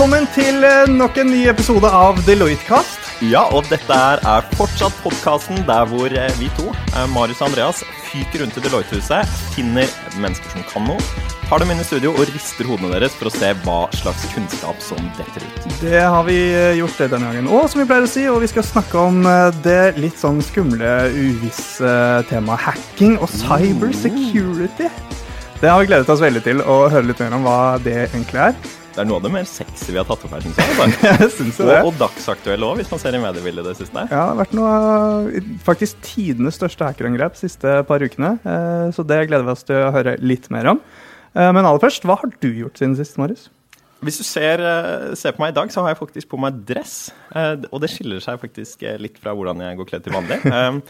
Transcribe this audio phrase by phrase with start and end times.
[0.00, 3.10] Velkommen til eh, nok en ny episode av Deloitte-kast.
[3.28, 7.82] Ja, og dette er, fortsatt podkasten der hvor eh, vi to, eh, Marius og Andreas,
[8.06, 12.32] fyker rundt i Deloitte-huset, finner mennesker som kan noe, tar dem inn i studio og
[12.32, 15.68] rister hodene deres for å se hva slags kunnskap som detter ut.
[15.84, 16.38] Det har vi
[16.80, 17.52] gjort det denne gangen.
[17.52, 19.20] òg, som vi pleier å si, og vi skal snakke om
[19.68, 21.94] det litt sånn skumle, uvisse
[22.32, 24.88] temaet hacking og cyber security.
[25.60, 28.46] Det har vi gledet oss veldig til å høre litt mer om hva det egentlig
[28.48, 28.78] er.
[29.00, 30.72] Det er noe av det mer sexy vi har tatt opp her, syns jeg.
[30.76, 31.06] Altså.
[31.24, 31.76] Jeg synes det.
[31.80, 34.02] Og, og dagsaktuell òg, hvis man ser i mediebildet det siste.
[34.02, 38.34] Ja, det har vært noe faktisk tidenes største hackerangrep de siste par ukene.
[38.44, 40.82] eh, Så det gleder vi oss til å høre litt mer om.
[41.32, 43.48] Eh, Men aller først, hva har du gjort siden sist, Marius?
[44.04, 46.60] Hvis du ser, eh, ser på meg i dag, så har jeg faktisk på meg
[46.68, 47.10] dress.
[47.34, 50.42] eh, Og det skiller seg faktisk litt fra hvordan jeg går kledd til vanlig.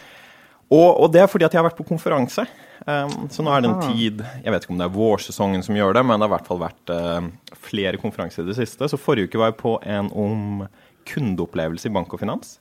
[0.71, 2.45] Og, og det er fordi at jeg har vært på konferanse.
[2.87, 3.93] Um, Så nå er det en Ah.
[3.93, 6.37] tid Jeg vet ikke om det er vårsesongen som gjør det, men det har i
[6.39, 8.89] hvert fall vært uh, flere konferanser i det siste.
[8.89, 10.69] Så forrige uke var jeg på en om
[11.11, 12.59] kundeopplevelse i bank og finans.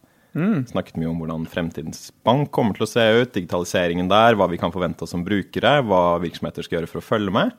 [0.70, 4.60] Snakket mye om hvordan fremtidens bank kommer til å se ut, digitaliseringen der, hva vi
[4.62, 7.56] kan forvente oss som brukere, hva virksomheter skal gjøre for å følge med.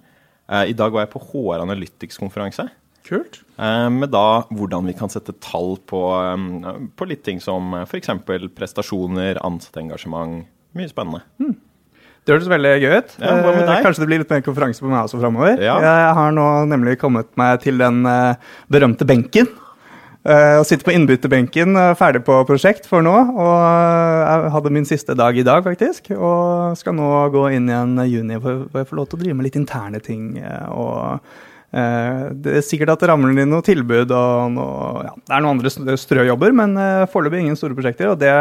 [0.51, 2.69] Uh, I dag var jeg på HR Analytics-konferanse.
[3.09, 3.41] Kult.
[3.59, 8.11] Eh, Med da hvordan vi kan sette tall på, eh, på litt ting som f.eks.
[8.57, 10.45] prestasjoner, ansattengasjement.
[10.77, 11.23] Mye spennende.
[11.41, 13.17] Det høres veldig gøy ut.
[13.19, 13.83] Ja, Eh?
[13.83, 15.59] Kanskje det blir litt mer konferanse på meg også framover.
[15.59, 15.79] Ja.
[15.81, 18.35] Jeg har nå nemlig kommet meg til den eh,
[18.71, 19.49] berømte benken.
[20.21, 23.15] Eh, og sitter på innbytterbenken, eh, ferdig på prosjekt for nå.
[23.33, 26.11] Og eh, jeg hadde min siste dag i dag, faktisk.
[26.13, 29.39] Og skal nå gå inn i en juni hvor jeg får lov til å drive
[29.41, 30.37] med litt interne ting.
[30.39, 35.13] eh, og eh, det er sikkert at det ramler inn noe tilbud og noe, ja,
[35.15, 38.11] Det er noen andre strøjobber, men uh, foreløpig ingen store prosjekter.
[38.11, 38.33] Og det,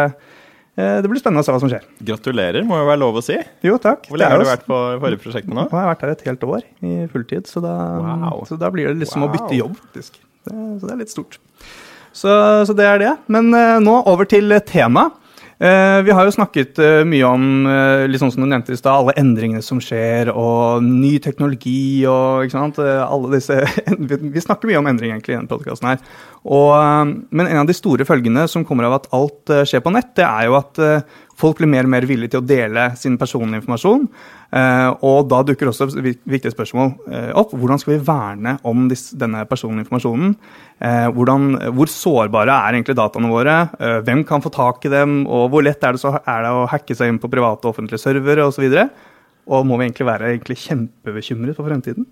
[0.80, 1.86] eh, det blir spennende å se hva som skjer.
[2.10, 3.38] Gratulerer, må jo være lov å si.
[3.66, 4.10] Jo, takk.
[4.10, 5.68] Hvor lenge har du vært på forrige prosjektet nå?
[5.68, 7.76] nå har jeg vært her et helt år i fulltid, så da,
[8.08, 8.42] Wow.
[8.50, 10.18] så da blir det liksom å bytte jobb, faktisk.
[10.50, 11.40] Det, så det er litt stort.
[12.10, 12.34] Så,
[12.66, 13.14] så det er det.
[13.30, 15.14] Men eh, nå over til eh, temaet.
[15.60, 18.78] Eh, vi har jo snakket eh, mye om eh, litt sånn som du nevnte i
[18.80, 22.80] sted, alle endringene som skjer, og ny teknologi og ikke sant?
[22.80, 23.58] Alle disse
[24.00, 26.00] vi, snakker mye om endring egentlig i denne podkasten.
[26.48, 29.84] Og, eh, men en av de store følgene som kommer av at alt eh, skjer
[29.84, 32.48] på nett, det er jo at eh, folk blir mer og mer villige til å
[32.48, 34.08] dele sin personlige informasjon.
[34.56, 36.96] Eh, og da dukker også vik- viktige spørsmål
[37.38, 37.52] opp.
[37.54, 40.34] Hvordan skal vi verne om denne personlige informasjonen?
[41.14, 43.56] Hvordan, hvor sårbare er egentlig dataene våre?
[44.08, 45.22] Hvem kan få tak i dem?
[45.28, 47.74] Og hvor lett er det, så, er det å hacke seg inn på private og
[47.74, 48.64] offentlige servere osv.?
[48.64, 48.88] Og, så
[49.50, 52.06] og må vi egentlig være egentlig kjempebekymret for fremtiden?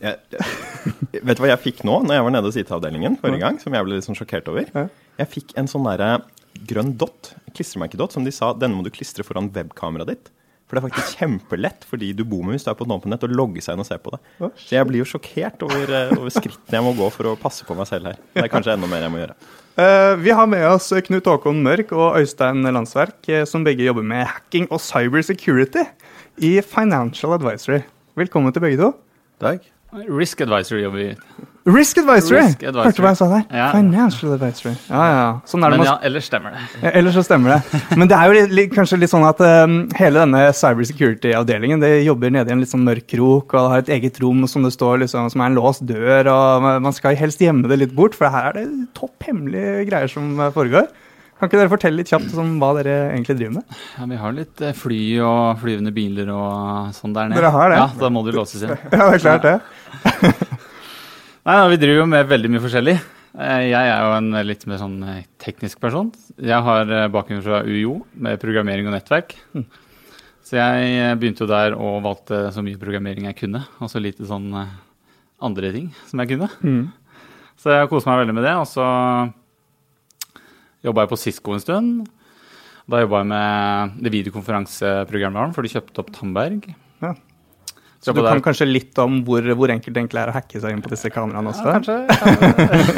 [0.00, 3.42] Jeg, jeg, vet du hva jeg fikk nå, når jeg var nede hos IT-avdelingen forrige
[3.42, 3.60] gang?
[3.60, 4.68] Som jeg ble litt sånn sjokkert over?
[4.72, 4.86] Ja.
[5.20, 6.22] Jeg fikk en sånn derre
[6.68, 10.30] grønn dott, klistremerkedott, som de sa denne må du klistre foran webkameraet ditt.
[10.70, 12.92] For det er faktisk kjempelett for de du bor med hvis du er på et
[12.94, 14.20] åpent nett, å logge seg inn og se på det.
[14.38, 17.66] Så jeg blir jo sjokkert over, eh, over skrittene jeg må gå for å passe
[17.66, 18.20] på meg selv her.
[18.36, 19.34] Det er kanskje enda mer jeg må gjøre.
[19.80, 24.06] Uh, vi har med oss Knut Håkon Mørk og Øystein Landsverk, eh, som begge jobber
[24.06, 25.82] med hacking og cyber security
[26.38, 27.82] i Financial Advisory.
[28.14, 28.94] Velkommen til begge to.
[29.42, 29.66] Takk.
[29.92, 31.14] Risk advisory jobber vi
[31.70, 32.38] Risk Advisory!
[32.40, 32.86] Risk advisory.
[32.86, 33.42] Hørte du hva jeg sa der?
[33.52, 33.64] Ja.
[33.74, 34.70] Financial Advisory.
[34.88, 35.24] Ja, ja.
[35.50, 36.62] Sånn er det Men ja, ellers stemmer det.
[36.80, 37.80] Ja, Ellers så stemmer det.
[38.00, 41.84] Men det er jo litt, litt, kanskje litt sånn at um, hele denne cyber security-avdelingen
[41.84, 44.64] det jobber nede i en litt sånn mørk krok og har et eget rom som
[44.64, 47.94] det står liksom, som er en låst dør, og man- skal helst gjemme det litt
[47.94, 50.88] bort, for her er det topp hemmelige greier som foregår.
[51.40, 53.76] Kan ikke dere fortelle litt kjapt om hva dere egentlig driver med?
[53.96, 57.40] Ja, vi har litt eh, fly og flyvende biler og sånn der nede.
[57.40, 57.78] Dere har det?
[57.80, 58.74] Ja, da må du låses inn.
[58.92, 59.54] Ja, det er klart det.
[61.48, 62.96] Nei, ja, Vi driver jo med veldig mye forskjellig.
[63.40, 66.12] Eh, Jeg er jo en litt mer sånn eh, teknisk person.
[66.36, 69.32] Jeg har bakgrunn fra UiO med programmering og nettverk.
[70.44, 74.28] Så jeg begynte jo der og valgte så mye programmering jeg kunne, og så lite
[74.28, 74.50] sånn
[75.40, 76.48] andre ting som jeg kunne.
[76.60, 76.88] Mm.
[77.60, 78.54] Så jeg koste meg veldig med det.
[78.60, 78.84] Og så
[80.86, 82.08] jobba jeg på Cisco en stund.
[82.90, 86.70] Da jobba jeg med det videokonferanseprogramvaren, for de kjøpte opp Tandberg.
[87.04, 87.14] Ja.
[88.00, 90.60] Så du kan der- kanskje litt om hvor, hvor enkelt det egentlig er å hacke
[90.60, 91.66] seg inn på disse kameraene også?
[91.68, 91.96] Ja, kanskje.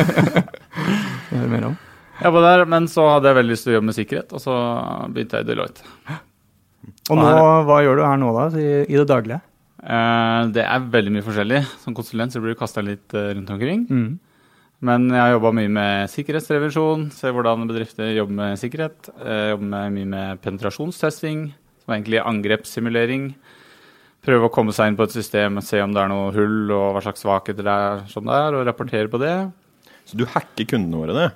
[1.33, 1.77] Hør mer om.
[2.23, 4.43] Jeg jobba der, men så hadde jeg veldig lyst til å jobbe med sikkerhet, og
[4.45, 4.57] så
[5.11, 5.83] begynte jeg i Deloitte.
[7.11, 7.31] Og nå,
[7.67, 9.41] hva gjør du her nå, da, i, i det daglige?
[9.83, 11.61] Eh, Det er veldig mye forskjellig.
[11.83, 13.83] Som konsulent så blir du kasta litt eh, rundt omkring.
[13.91, 14.13] Mm.
[14.83, 19.11] Men jeg har jobba mye med sikkerhetsrevisjon, ser hvordan bedrifter jobber med sikkerhet.
[19.15, 21.45] Jeg jobber med, mye med penetrasjonstesting,
[21.85, 23.29] som er egentlig angrepssimulering.
[24.27, 26.97] Prøve å komme seg inn på et system se om det er noe hull og
[26.97, 29.37] hva slags svakheter det er, som det er, og rapportere på det.
[30.07, 31.29] Så du hacker kundene våre, det?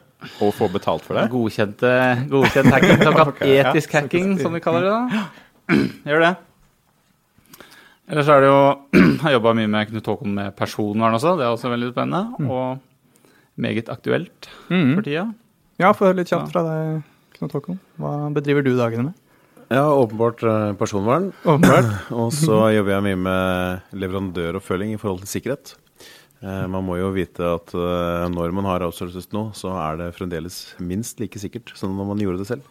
[0.42, 1.28] Og får betalt for det?
[1.30, 1.92] Godkjente,
[2.32, 4.02] godkjent hacking, såkalt etisk ja.
[4.02, 4.96] hacking, som vi kaller det.
[4.96, 5.22] da.
[6.10, 6.32] Gjør det.
[8.10, 8.58] Ellers er det jo
[8.98, 12.50] Jeg har jobba mye med Knut Håkon med personvern også, det er også veldig spennende.
[12.50, 12.95] Og
[13.58, 14.94] meget aktuelt Mhm.
[14.96, 15.26] for tida.
[15.78, 17.02] Ja, få høre litt kjapt fra deg,
[17.38, 17.78] Knut Håkon.
[18.00, 19.14] Hva bedriver du dagene med?
[19.70, 21.32] Ja, åpenbart eh, personvern.
[21.44, 21.90] Åpenbart.
[22.12, 25.74] Og så jobber jeg mye med leverandøroppfølging i forhold til sikkerhet.
[26.42, 30.14] Eh, Man må jo vite at eh, når man har outsourcet noe, så er det
[30.16, 32.62] fremdeles minst like sikkert som når man gjorde det selv.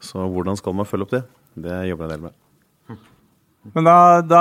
[0.00, 1.24] Så hvordan skal man følge opp det?
[1.56, 2.32] Det jobber jeg en del med.
[3.72, 4.40] Men da, da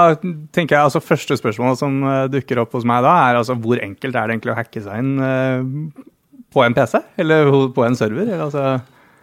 [0.52, 3.80] tenker jeg altså Første spørsmål som eh, dukker opp hos meg da, er altså hvor
[3.80, 6.10] enkelt er det egentlig å hacke seg inn eh,
[6.54, 7.00] på en PC?
[7.24, 8.26] Eller på en server?
[8.28, 8.66] Eller, altså,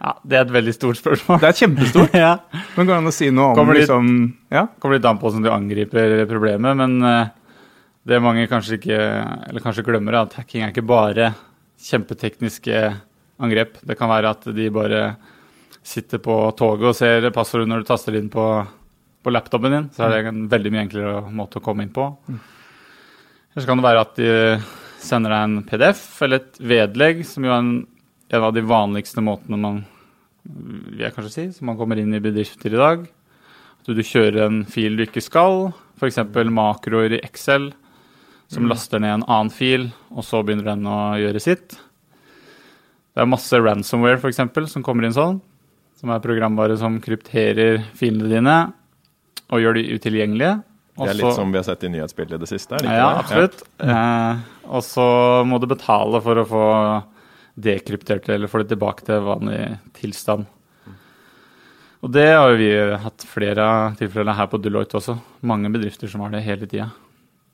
[0.01, 1.37] Ja, Det er et veldig stort spørsmål.
[1.43, 2.15] det er kjempestort.
[2.25, 2.31] ja.
[2.75, 4.09] Men går det an å si noe om Kommer litt- liksom
[4.51, 4.65] Ja?
[4.81, 7.29] kommer litt an på hvordan du angriper problemet, men eh,
[8.09, 11.27] det mange kanskje ikke eller kanskje glemmer, er at hacking er ikke bare
[11.85, 12.79] kjempetekniske
[13.41, 13.77] angrep.
[13.85, 15.03] Det kan være at de bare
[15.85, 18.45] sitter på toget og ser passordet når du taster det inn på,
[19.23, 19.89] på laptopen din.
[19.93, 22.07] Så er det en veldig mye enklere måte å komme inn på.
[22.27, 24.31] Eller så kan det være at de
[25.01, 27.73] sender deg en PDF eller et vedlegg, som jo er en,
[28.31, 29.81] en av de vanligste måtene man
[30.41, 33.05] vil jeg kanskje si, som man kommer inn i bedrifter i dag.
[33.81, 36.21] At du kjører en fil du ikke skal, f.eks.
[36.49, 37.71] makroer i Excel,
[38.51, 41.77] som laster ned en annen fil, og så begynner den å gjøre sitt.
[43.11, 45.39] Det er masse ransomware for eksempel, som kommer inn sånn,
[45.99, 48.57] som er programvare som krypterer filene dine
[49.51, 50.63] og gjør de utilgjengelige.
[51.01, 52.75] Det er litt så- som vi har sett i nyhetsbildet i det siste?
[52.75, 53.23] er det ikke ja, det?
[53.23, 53.63] absolutt.
[53.79, 54.39] Eh,
[54.69, 56.65] og så må du betale for å få
[57.59, 60.45] dekryptert det, eller få det tilbake til vanlig tilstand.
[62.01, 65.19] Og det har vi hatt flere av tilfellene her på Deloitte også.
[65.45, 66.89] Mange bedrifter som har det hele tida.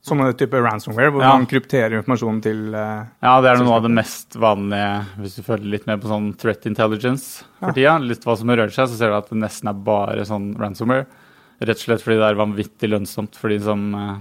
[0.08, 1.34] Sånne type ransomware hvor Ja.
[1.36, 5.42] man krypterer informasjonen til uh, Ja, det er noe av det mest vanlige hvis du
[5.44, 7.98] følger litt med på sånn threat intelligence for tida.
[8.00, 11.08] Litt hva som rører seg, så ser du at det nesten er bare sånn ransomware.
[11.58, 14.20] Rett og slett fordi det er vanvittig lønnsomt for de som uh,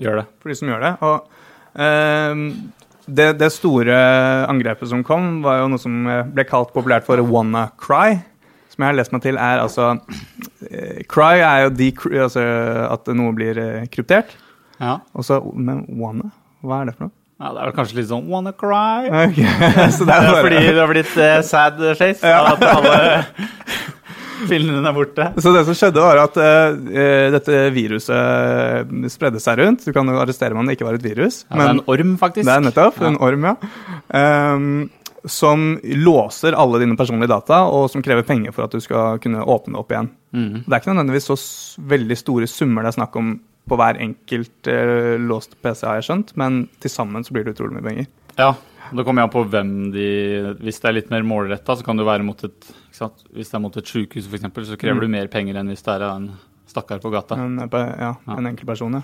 [0.00, 0.26] gjør det.
[0.42, 0.92] for de som gjør det.
[1.06, 1.28] Og
[1.78, 2.42] uh,
[3.06, 4.00] det, det store
[4.50, 8.20] angrepet som kom, var jo noe som eh, ble kalt populært for wanna cry.
[8.70, 12.44] Som jeg har lest meg til, er altså uh, Cry er jo altså
[12.86, 13.58] at noe blir
[13.90, 14.36] kryptert.
[14.78, 15.00] Ja.
[15.14, 16.30] Og så Men wanna?
[16.62, 17.16] Hva er det for noe?
[17.40, 19.08] ja, det er vel kanskje litt sånn wanna cry.
[19.08, 19.38] Ok,
[19.96, 21.14] så det er Det er fordi det har blitt
[21.48, 22.34] sad face.
[22.36, 22.98] At alle
[24.48, 25.26] filmene er borte.
[25.42, 26.78] Så det som skjedde, var at uh,
[27.34, 29.84] dette viruset spredde seg rundt.
[29.86, 31.42] Du kan jo arrestere om det ikke var et virus.
[31.50, 32.46] Ja, det er en orm, faktisk.
[32.48, 33.10] Det er nettopp Ja.
[33.10, 33.54] en orm, ja.
[34.54, 34.90] Um,
[35.28, 39.42] som låser alle dine personlige data, og som krever penger for at du skal kunne
[39.44, 40.08] åpne opp igjen.
[40.32, 40.62] Mm.
[40.64, 41.36] Det er ikke nødvendigvis så
[41.90, 43.34] veldig store summer det er snakk om
[43.68, 47.52] på hver enkelt uh, låst PC, har jeg skjønt, men til sammen så blir det
[47.58, 48.08] utrolig mye penger.
[48.40, 48.54] Ja,
[48.96, 50.06] det kommer an på hvem de
[50.60, 52.70] Hvis det er litt mer målretta, så kan det være mot et?
[52.90, 55.00] Hvis det er mot et sjukehus, f.eks., så krever Mm.
[55.00, 56.30] du mer penger enn hvis det er en
[56.66, 57.34] stakkar på gata.
[57.36, 58.36] En, eh, ja, Ja.
[58.36, 59.02] en enkeltperson, ja.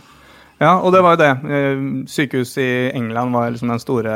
[0.56, 2.06] Ja, og det var jo det.
[2.08, 4.12] Sykehuset i England var liksom den store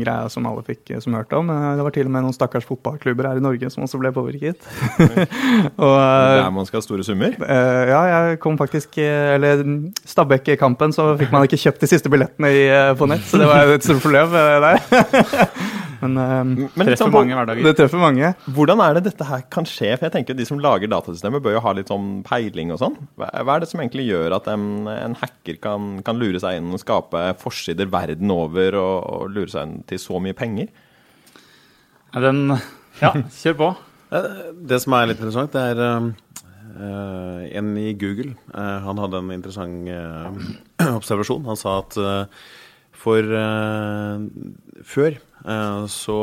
[0.00, 1.52] greia som alle fikk eh, som hørte om.
[1.54, 4.10] Eh, Det var til og med noen stakkars fotballklubber her i Norge som også ble
[4.16, 4.58] påvirket.
[5.86, 7.36] og eh, Der man skal ha store summer?
[7.38, 9.62] Eh, ja, jeg kom faktisk eh, Eller
[10.02, 13.70] Stabæk-kampen, så fikk man ikke kjøpt de siste billettene eh, på nett, så det var
[13.78, 14.78] et stort problem eh, der.
[16.00, 17.64] Men eh, Men Treffer sånn mange hverdager.
[17.66, 18.32] det treffer mange.
[18.54, 19.92] hvordan er det dette her kan skje?
[19.98, 22.96] For jeg tenker De som lager datasystemer, bør jo ha litt sånn peiling og sånn.
[23.18, 26.70] Hva er det som egentlig gjør at en, en hacker kan, kan lure seg inn
[26.76, 30.70] og skape forsider verden over og, og lure seg inn til så mye penger?
[32.14, 32.56] Ja, Den
[33.02, 33.12] Ja,
[33.42, 33.68] kjør på.
[34.10, 34.30] Eh,
[34.70, 38.34] Det som er litt interessant, det er eh, en i Google.
[38.54, 41.44] uh, han hadde en interessant uh, observasjon.
[41.48, 41.96] Han sa at
[42.98, 44.24] for eh,
[44.86, 46.18] før eh, så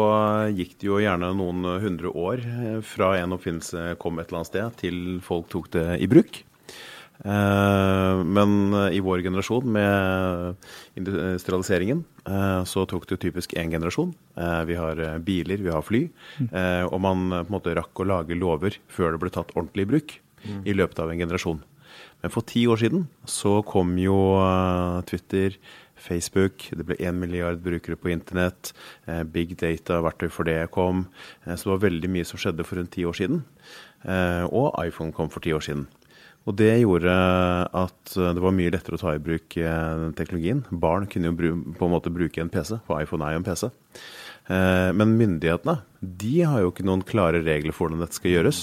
[0.55, 4.51] gikk det jo gjerne noen hundre år eh, fra en oppfinnelse kom et eller annet
[4.51, 6.43] sted, til folk tok det i bruk.
[7.15, 10.65] Men i vår generasjon med
[10.99, 12.01] industrialiseringen
[12.67, 14.11] så tok det jo typisk én generasjon.
[14.67, 16.01] Vi har biler, vi har fly.
[16.91, 19.91] og man på en måte rakk å lage lover før det ble tatt ordentlig i
[19.93, 20.17] bruk
[20.67, 21.63] i løpet av en generasjon.
[22.19, 24.19] Men for ti år siden så kom jo
[25.07, 25.55] Twitter,
[26.05, 28.73] Facebook, det ble 1 milliard brukere på internett,
[29.07, 31.07] eh, big data, verktøy for det kom.
[31.45, 33.43] Eh, så det var veldig mye som skjedde for rundt ti år siden.
[34.05, 35.87] Eh, og iPhone kom for ti år siden.
[36.45, 37.09] Og det gjorde
[37.73, 40.61] at det var mye lettere å ta i bruk den teknologien.
[40.69, 41.33] Barn kunne jo
[41.73, 43.71] på en måte bruke en PC, for iPhone er jo en PC.
[44.45, 48.59] Eh, Men myndighetene de har jo ikke noen klare regler for hvordan dette skal gjøres.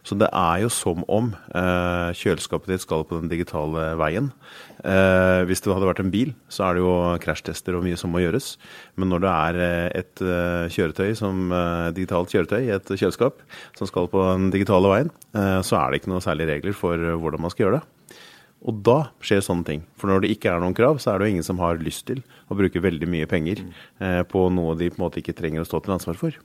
[0.00, 4.30] Så det er jo som om eh, kjøleskapet ditt skal på den digitale veien.
[4.80, 8.14] Eh, Hvis det hadde vært en bil, så er det jo krasjtester og mye som
[8.16, 8.54] må gjøres.
[8.96, 9.60] Men når det er
[10.00, 10.24] et
[10.72, 11.52] kjøretøy som
[11.92, 13.44] digitalt kjøretøy et kjøleskap
[13.76, 17.44] som skal på den digitale veien, så er det ikke noen særlige regler for hvordan
[17.44, 17.95] man skal gjøre det.
[18.66, 19.84] Og da skjer sånne ting.
[19.98, 22.08] For når det ikke er noen krav, så er det jo ingen som har lyst
[22.10, 25.62] til å bruke veldig mye penger eh, på noe de på en måte ikke trenger
[25.62, 26.38] å stå til ansvar for.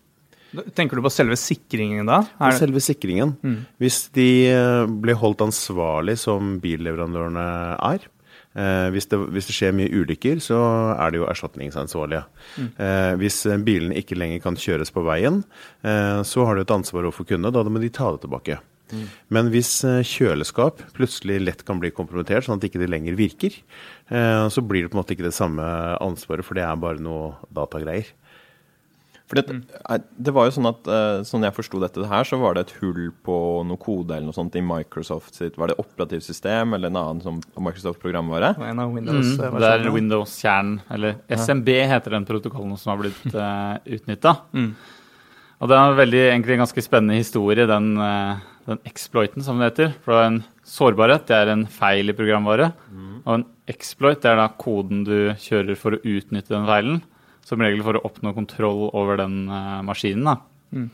[0.76, 2.22] Tenker du på selve sikringen da?
[2.44, 3.38] Er selve sikringen.
[3.80, 4.28] Hvis de
[5.02, 7.46] blir holdt ansvarlig som billeverandørene
[7.88, 8.10] er,
[8.56, 10.60] eh, hvis, det, hvis det skjer mye ulykker, så
[10.98, 12.26] er det jo erstatningsansvarlige.
[12.60, 15.42] Eh, hvis eh, bilene ikke lenger kan kjøres på veien,
[15.88, 17.54] eh, så har de et ansvar overfor kundene.
[17.56, 18.60] Da må de ta det tilbake.
[19.30, 23.20] Men hvis eh, kjøleskap plutselig lett kan bli kompromittert, sånn at ikke det ikke lenger
[23.20, 23.60] virker,
[24.12, 25.64] eh, så blir det på en måte ikke det samme
[26.02, 28.10] ansvaret, for det er bare noe datagreier.
[29.32, 32.36] For det, er- det var jo sånn at eh, Sånn jeg forsto dette her, så
[32.42, 35.78] var det et hull på noe kode eller noe sånt i Microsoft sitt Var det
[35.80, 38.50] operativsystem eller en annen som Microsoft-programvare?
[38.60, 39.62] en av Mm, Windows-versjonene?
[39.64, 44.36] det er Windows-kjernen, eller SMB heter den protokollen som har blitt uh, utnytta.
[44.52, 44.74] Mm.
[45.62, 48.36] Og det er en veldig, egentlig en ganske spennende historie, den, eh,
[48.68, 49.94] den exploiten, som det heter.
[50.04, 52.72] For det er en sårbarhet, det er en feil i programvare.
[53.26, 57.02] Og en exploit, det er da koden du kjører for å utnytte den feilen.
[57.48, 60.28] Som regel for å oppnå kontroll over den uh, maskinen.
[60.30, 60.86] Da.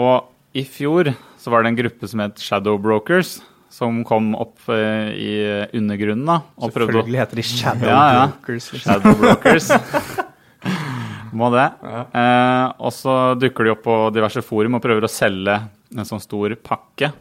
[0.00, 3.36] Og i fjor så var det en gruppe som het Shadow Brokers,
[3.70, 5.36] som kom opp uh, i
[5.76, 8.24] undergrunnen da, og prøvde å Selvfølgelig heter de Shadow Ja, ja.
[8.32, 8.72] Brokers.
[8.74, 8.88] liksom.
[8.88, 9.70] Shadow Brokers.
[11.40, 11.66] Må det.
[11.86, 15.54] Eh, og så dukker de opp på diverse forum og prøver å selge
[15.96, 17.12] en sånn stor pakke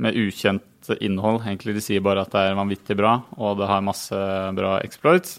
[0.00, 1.42] med ukjent innhold.
[1.44, 4.16] Egentlig de sier bare at det er vanvittig bra, og det har masse
[4.56, 5.38] bra exploits.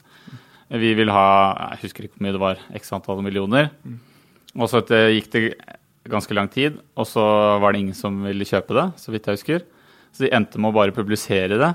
[0.71, 1.27] Vi vil ha
[1.73, 2.65] Jeg husker ikke hvor mye det var.
[2.79, 3.71] X antall millioner.
[4.55, 5.43] Og så gikk det
[6.11, 7.23] ganske lang tid, og så
[7.61, 9.65] var det ingen som ville kjøpe det, så vidt jeg husker.
[10.11, 11.73] Så de endte med å bare publisere det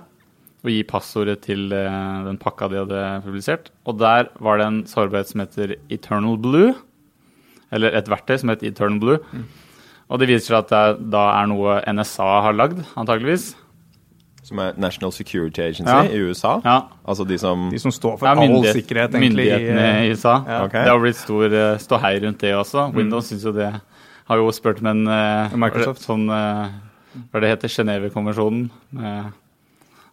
[0.66, 3.70] og gi passordet til eh, den pakka de hadde publisert.
[3.86, 6.72] Og der var det en sårbarhet som heter Eternal Blue.
[7.74, 9.20] Eller et verktøy som heter Eternal Blue.
[10.10, 13.54] Og det viser seg at det da er noe NSA har lagd, antageligvis.
[14.46, 16.04] Som er National Security Agency Ja.
[16.06, 16.60] i USA?
[16.64, 19.46] Ja, Altså de som De som står for ja all sikkerhet, egentlig.
[19.48, 20.36] i, myndighetene i USA.
[20.46, 20.60] Ja.
[20.68, 20.84] Okay.
[20.84, 22.92] Det har blitt stor eh, ståhei rundt det også.
[22.94, 23.72] Windows syns jo det
[24.28, 26.02] Har jo spurt med en eh, Microsoft.
[26.06, 26.68] sånn eh,
[27.32, 28.70] Hva det heter Genévekonvensjonen?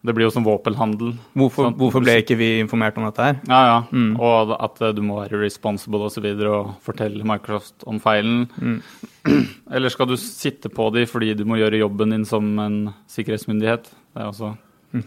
[0.03, 1.13] Det blir jo som våpenhandel.
[1.39, 3.37] Hvorfor, Sånn- hvorfor ble ikke vi informert om dette her?
[3.47, 3.77] Ja, ja.
[3.95, 4.17] Mm.
[4.19, 8.49] Og at du må være responsible og så videre og fortelle Microsoft om feilen.
[8.59, 8.81] Mm.
[9.71, 13.87] Eller skal du sitte på de fordi du må gjøre jobben din som en sikkerhetsmyndighet?
[13.87, 14.51] Det er også
[14.93, 15.05] en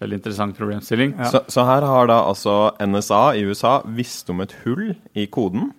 [0.00, 1.14] veldig interessant problemstilling.
[1.16, 1.30] Ja.
[1.32, 5.70] så, så her har da altså NSA i USA visst om et hull i koden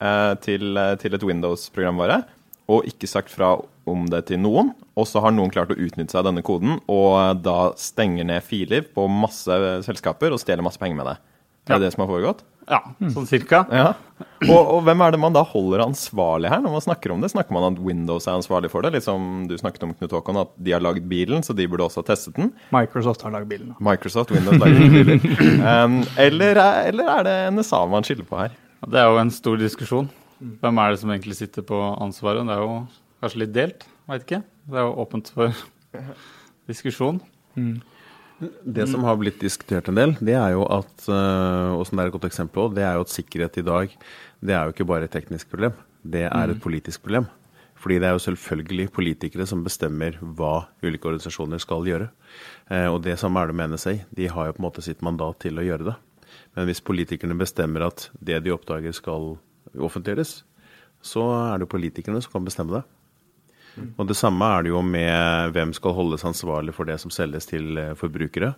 [0.00, 2.22] eh, til, eh, til et Windows-programvare,
[2.70, 3.58] og ikke sagt fra
[3.92, 4.72] om det til noen.
[4.96, 8.42] Og så har noen klart å utnytte seg av denne koden, og da stenger ned
[8.46, 11.18] filer på masse selskaper og stjeler masse penger med det.
[11.70, 11.84] Er det Ja.
[11.86, 12.40] det som har foregått?
[12.70, 12.78] Ja,
[13.10, 13.64] sånn cirka.
[13.74, 13.94] Ja.
[14.46, 17.30] Og, og hvem er det man da holder ansvarlig her, når man snakker om det?
[17.32, 18.92] Snakker man at Windows er ansvarlig for det?
[18.94, 21.82] Litt som du snakket om, Knut Håkon, at de har lagd bilen, så de burde
[21.88, 22.52] også ha testet den.
[22.74, 23.74] Microsoft har lagd bilen.
[23.82, 25.18] Microsoft, Windows lager bilen.
[25.24, 25.50] biler.
[25.84, 28.54] Um, eller, er- eller er det NSA man skylder på her?
[28.86, 30.08] Det er jo en stor diskusjon.
[30.40, 32.46] Hvem er det som egentlig sitter på ansvaret?
[32.48, 32.78] Det er jo
[33.20, 34.42] kanskje litt delt, veit ikke.
[34.70, 35.64] Det er jo åpent for
[36.70, 37.20] diskusjon.
[38.40, 42.06] Det som har blitt diskutert en del, det er jo at øh, og som det
[42.06, 43.96] er et godt eksempel også, det er jo at sikkerhet i dag
[44.40, 45.76] det er jo ikke bare et teknisk problem.
[46.00, 47.28] Det er et politisk problem.
[47.80, 52.10] Fordi det er jo selvfølgelig politikere som bestemmer hva ulike organisasjoner skal gjøre.
[52.68, 53.94] Eh, og det samme er det med NSA.
[54.16, 55.96] De har jo på en måte sitt mandat til å gjøre det.
[56.56, 59.34] Men hvis politikerne bestemmer at det de oppdager skal
[59.76, 60.42] offentliggjøres,
[61.00, 61.24] så
[61.54, 62.84] er det politikerne som kan bestemme det.
[63.98, 67.46] Og det samme er det jo med hvem skal holdes ansvarlig for det som selges
[67.50, 68.54] til eh, forbrukere.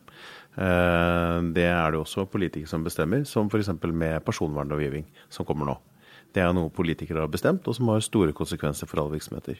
[0.56, 3.68] Eh, Det er det også politikere som bestemmer, som f.eks.
[3.92, 5.76] med personvernlovgivning som kommer nå.
[6.32, 9.58] Det er noe politikere har bestemt, og som har store konsekvenser for alle virksomheter.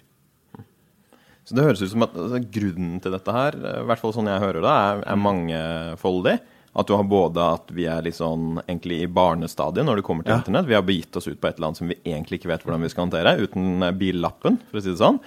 [1.45, 4.29] Så det høres ut som at altså, grunnen til dette her, i hvert fall sånn
[4.31, 6.37] jeg hører det, er, er mangefoldig.
[6.73, 10.25] At du har både at vi er litt sånn egentlig i barnestadiet når det kommer
[10.25, 10.39] til Ja.
[10.41, 10.65] internett.
[10.71, 12.81] Vi har begitt oss ut på et eller annet som vi egentlig ikke vet hvordan
[12.87, 15.19] vi skal håndtere, uten billappen, for å si det sånn.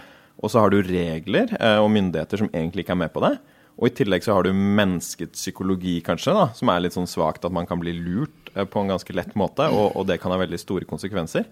[0.44, 3.36] Og så har du regler eh, og myndigheter som egentlig ikke er med på det.
[3.76, 7.44] Og i tillegg så har du menneskets psykologi, kanskje, da, som er litt sånn svakt
[7.48, 10.32] at man kan bli lurt eh, på en ganske lett måte, og, og det kan
[10.32, 11.48] ha veldig store konsekvenser.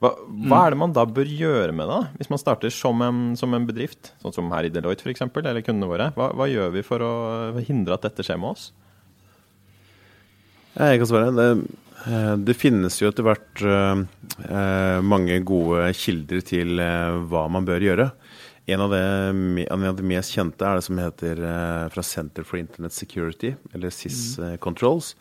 [0.00, 0.14] Hva,
[0.48, 2.16] hva er det man da bør gjøre med det, da?
[2.16, 4.14] hvis man starter som en, som en bedrift?
[4.22, 6.06] Sånn som her i Deloitte, f.eks., eller kundene våre.
[6.16, 7.12] Hva, hva gjør vi for å
[7.66, 8.70] hindre at dette skjer med oss?
[10.78, 11.34] Jeg kan svare.
[11.36, 11.48] Det,
[12.40, 14.02] det finnes jo etter hvert eh,
[14.48, 18.10] eh, mange gode kilder til eh, hva man bør gjøre.
[18.70, 19.00] En av, det,
[19.66, 23.54] en av de mest kjente er det som heter eh, fra Center for Internet Security,
[23.74, 25.14] eller SIS eh, Controls.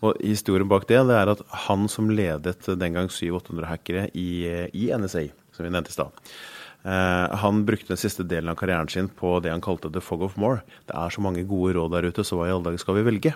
[0.00, 4.28] Og Historien bak det, det er at han som ledet den gang 700-800 hackere i,
[4.48, 6.53] eh, i NSA, som vi nevnte i stad, Eh,
[6.84, 10.34] han brukte den siste delen av karrieren sin på det han kalte the fog of
[10.36, 10.60] more.
[10.84, 13.06] Det er så mange gode råd der ute, så hva i alle dager skal vi
[13.06, 13.32] velge?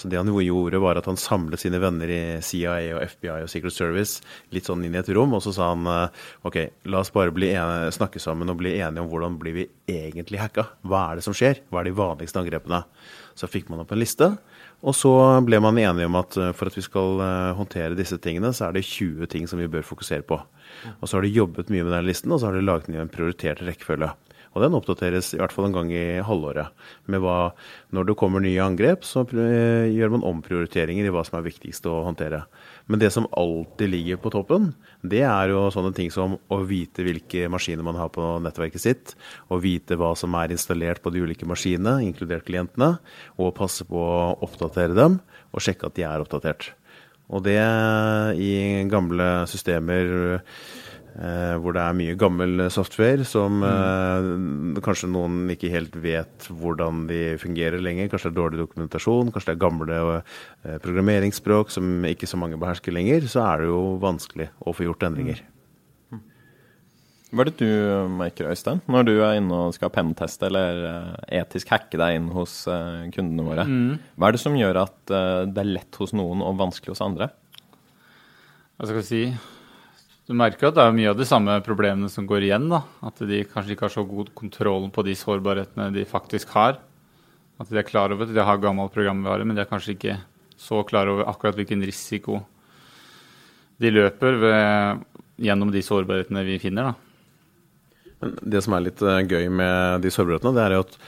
[0.00, 3.50] Så det han gjorde, var at han samlet sine venner i CIA og FBI og
[3.52, 4.22] Secret Service
[4.54, 7.34] litt sånn inn i et rom, og så sa han eh, OK, la oss bare
[7.34, 10.68] bli enige, snakke sammen og bli enige om hvordan blir vi egentlig hacka?
[10.86, 11.62] Hva er det som skjer?
[11.68, 12.84] Hva er de vanligste angrepene?
[13.38, 14.32] Så fikk man opp en liste.
[14.86, 15.10] Og så
[15.46, 18.68] ble man enige om at eh, for at vi skal eh, håndtere disse tingene, så
[18.68, 20.40] er det 20 ting som vi bør fokusere på.
[20.98, 23.12] Og så har de jobbet mye med den listen, og så har de laget en
[23.12, 24.12] prioritert rekkefølge.
[24.56, 26.72] Og den oppdateres i hvert fall en gang i halvåret.
[27.10, 27.52] Med hva,
[27.94, 31.86] når det kommer nye angrep, så eh, gjør man omprioriteringer i hva som er viktigst
[31.86, 32.42] å håndtere.
[32.88, 34.72] Men det som alltid ligger på toppen,
[35.04, 39.14] det er jo sånne ting som å vite hvilke maskiner man har på nettverket sitt,
[39.52, 42.96] å vite hva som er installert på de ulike maskinene, inkludert klientene,
[43.36, 45.20] og passe på å oppdatere dem
[45.52, 46.72] og sjekke at de er oppdatert.
[47.28, 47.60] Og det
[48.40, 48.52] i
[48.88, 54.30] gamle systemer eh, hvor det er mye gammel software som eh,
[54.84, 58.08] kanskje noen ikke helt vet hvordan de fungerer lenger.
[58.08, 62.60] Kanskje det er dårlig dokumentasjon, kanskje det er gamle eh, programmeringsspråk som ikke så mange
[62.60, 63.28] behersker lenger.
[63.28, 65.44] Så er det jo vanskelig å få gjort endringer.
[67.28, 71.40] Hva er det du merker, Øystein, når du er inne og skal penteste eller eh,
[71.42, 73.66] etisk hacke deg inn hos eh, kundene våre?
[74.16, 77.04] Hva er det som gjør at eh, det er lett hos noen og vanskelig hos
[77.04, 77.28] andre?
[78.78, 79.20] Hva skal jeg si?
[80.28, 82.70] Du merker at det er mye av de samme problemene som går igjen.
[82.72, 82.80] da.
[83.04, 86.78] At de kanskje ikke har så god kontroll på de sårbarhetene de faktisk har.
[87.60, 90.16] At de er klar over at de har gammel programvare, men de er kanskje ikke
[90.58, 92.40] så klar over akkurat hvilken risiko
[93.78, 95.04] de løper ved,
[95.44, 96.90] gjennom de sårbarhetene vi finner.
[96.90, 97.07] da.
[98.22, 100.98] Men det som er litt eh, gøy med de sårbarhetene, det er jo at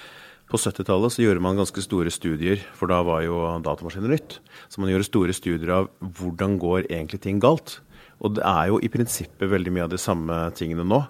[0.50, 4.40] på 70-tallet så gjorde man ganske store studier, for da var jo datamaskiner nytt.
[4.66, 7.78] Så man gjorde store studier av hvordan går egentlig ting galt.
[8.18, 11.04] Og det er jo i prinsippet veldig mye av de samme tingene nå.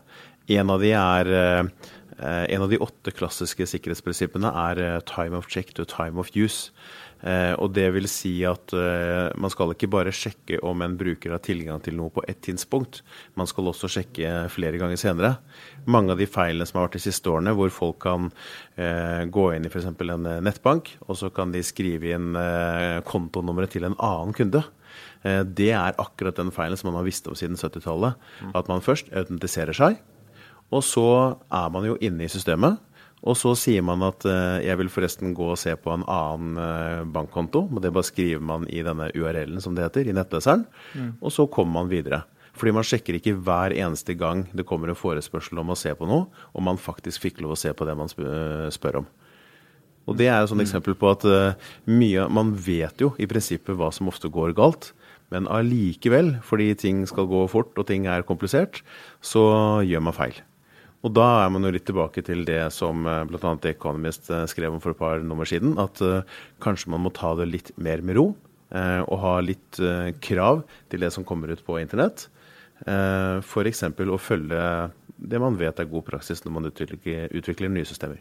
[0.52, 1.88] En av de er eh,
[2.21, 6.68] en av de åtte klassiske sikkerhetsprinsippene er eh, time of check to time of use.
[7.20, 11.35] Eh, og det vil si at eh, man skal ikke bare sjekke om en bruker
[11.35, 13.02] har tilgang til noe på ett tidspunkt,
[13.37, 15.35] man skal også sjekke flere ganger senere.
[15.90, 18.30] Mange av de feilene som har vært de siste årene, hvor folk kan
[18.80, 19.90] eh, gå inn i f.eks.
[19.90, 22.37] en nettbank, og så kan de skrive inn
[23.06, 24.64] kontonummeret til en annen kunde.
[25.22, 28.16] Eh, det er akkurat den feilen som man har visst om siden 70-tallet.
[28.54, 30.00] At man først autentiserer seg,
[30.70, 31.09] og så
[31.50, 32.78] er man jo inne i systemet.
[33.20, 36.56] Og så sier man at eh, jeg vil forresten gå og se på en annen
[36.61, 37.66] eh, bankkonto.
[37.68, 40.64] Men det bare skriver man i denne URL-en, som det heter, i nettleseren.
[41.20, 42.22] Og så kommer man videre.
[42.56, 46.09] Fordi man sjekker ikke hver eneste gang det kommer en forespørsel om å se på
[46.09, 49.11] noe, om man faktisk fikk lov å se på det man eh, spør om.
[50.09, 51.22] Og det er et sånt eksempel på at
[51.87, 54.88] mye Man vet jo i prinsippet hva som ofte går galt.
[55.30, 58.80] Men allikevel, fordi ting skal gå fort og ting er komplisert,
[59.22, 59.44] så
[59.87, 60.40] gjør man feil.
[61.01, 63.55] Og da er man jo litt tilbake til det som eh, bl.a.
[63.63, 66.27] The Economist eh, skrev om for et par nummer siden, at eh,
[66.61, 68.31] kanskje man må ta det litt mer med ro.
[68.71, 69.81] Og ha litt
[70.23, 70.61] krav
[70.93, 72.29] til det som kommer ut på internett.
[72.87, 73.81] F.eks.
[73.83, 74.61] å følge
[75.19, 78.21] det man vet er god praksis når man utvikler, utvikler nye systemer.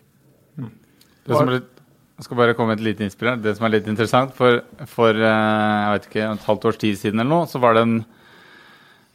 [0.58, 1.84] Det som er litt,
[2.18, 3.38] jeg skal bare komme et lite innspill her.
[3.46, 7.22] Det som er litt interessant, for, for jeg vet ikke, et halvt års tid siden
[7.22, 7.96] eller noe, så var det en,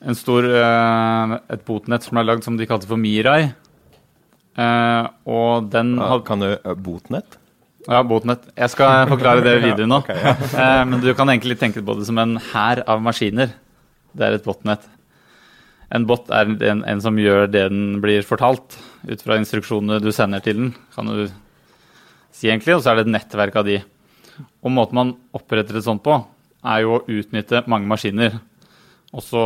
[0.04, 3.54] en stor, eh, et botnett som er lagd som de kalte for Mirai.
[4.54, 7.38] Eh, og den hadde Kan du uh, botnett?
[7.88, 8.46] Ja, botnett.
[8.54, 10.02] Jeg skal forklare det videre nå.
[10.54, 13.56] Eh, men du kan egentlig tenke på det som en hær av maskiner.
[14.14, 14.84] Det er et botnett.
[15.94, 20.10] En bot er en, en som gjør det den blir fortalt, ut fra instruksjonene du
[20.14, 21.26] sender til den, kan du
[22.34, 22.76] si egentlig.
[22.76, 23.78] Og så er det et nettverk av de.
[24.64, 26.16] Og måten man oppretter et sånt på,
[26.64, 28.40] er jo å utnytte mange maskiner.
[29.14, 29.44] Og så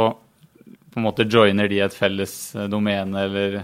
[0.92, 3.60] på en måte joiner de et felles eh, domene eller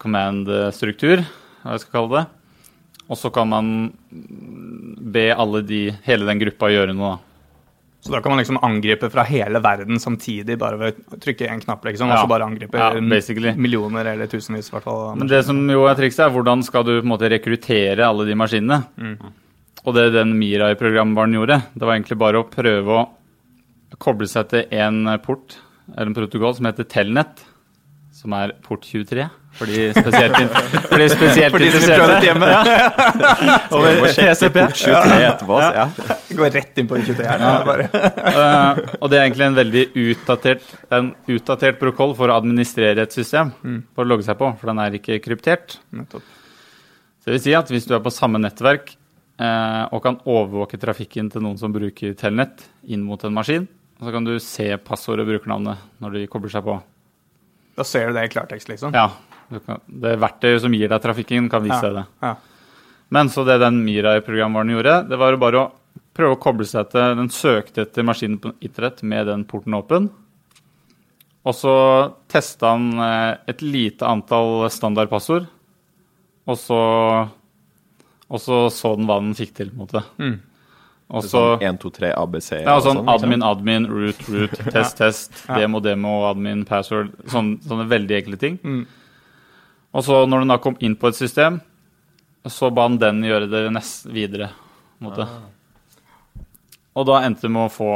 [0.00, 1.22] command-struktur,
[1.62, 2.26] hva jeg skal kalle det.
[3.10, 3.66] Og så kan man
[5.12, 7.16] be alle de, hele den gruppa gjøre noe.
[8.00, 11.60] Så da kan man liksom angripe fra hele verden samtidig, bare ved å trykke én
[11.60, 12.14] knapp, liksom, Ja.
[12.22, 12.94] og så bare angripe Ja,
[13.56, 15.16] millioner eller tusenvis, i hvert fall.
[15.18, 18.24] Men det som jo er trikset, er hvordan skal du på en måte rekruttere alle
[18.24, 18.84] de maskinene.
[19.84, 24.64] Og det den Mirai-programvaren gjorde, det var egentlig bare å prøve å koble seg til
[24.72, 25.58] en port,
[25.96, 27.44] eller en protokoll, som heter Telnet,
[28.14, 29.28] som er port 23.
[29.58, 30.36] For de spesielt,
[30.86, 32.50] for de spesielt For de som prøver prøve dette hjemme.
[33.74, 34.58] Over TCP.
[34.60, 35.56] port 23 etterpå.
[35.58, 36.36] altså, Ja.
[36.38, 37.42] Går rett inn på 23 her.
[37.42, 37.54] Ja.
[37.66, 37.88] Bare.
[37.90, 43.16] Eh, og det er egentlig en veldig utdatert, en utdatert protokoll for å administrere et
[43.16, 43.50] system.
[43.96, 45.80] For å logge seg på, for den er ikke kryptert.
[45.98, 46.22] Nettopp.
[47.20, 48.94] Så det vil si at hvis du er på samme nettverk
[49.42, 53.66] uh, og kan overvåke trafikken til noen som bruker Telnet inn mot en maskin,
[54.00, 56.78] så kan du se passordet og brukernavnet når de kobler seg på.
[57.76, 58.94] Da ser du det i klartekst, liksom?
[58.96, 59.08] Ja.
[59.66, 61.88] kan, det verktøyet som gir deg trafikken, kan vise Ja.
[61.88, 62.06] deg det.
[62.22, 62.34] Ja.
[63.10, 65.70] Men så det den Mirai-programvaren gjorde, det var jo bare å
[66.14, 70.10] prøve å koble seg til Den søkte etter maskinen på internett med den porten åpen.
[71.44, 71.74] Og så
[72.28, 75.46] testa han eh, et lite antall standardpassord.
[76.46, 76.80] Og så
[78.30, 80.04] Og så så den hva den fikk til, på en måte.
[80.22, 80.36] Mm.
[81.10, 84.52] Og så Sånn 1, 2, 3, ABC ja, og sånn sånn, admin, admin, root, root,
[84.70, 85.56] test, test, Ja.
[85.58, 87.10] demo, demo, admin, password.
[87.26, 88.58] sånne, sånne veldig enkle ting.
[88.62, 88.84] Mm.
[89.92, 91.58] Og så når den da kom inn på et system,
[92.46, 94.52] så ba han den gjøre det nest videre.
[95.02, 95.26] måte.
[96.94, 97.90] Og da endte det med å få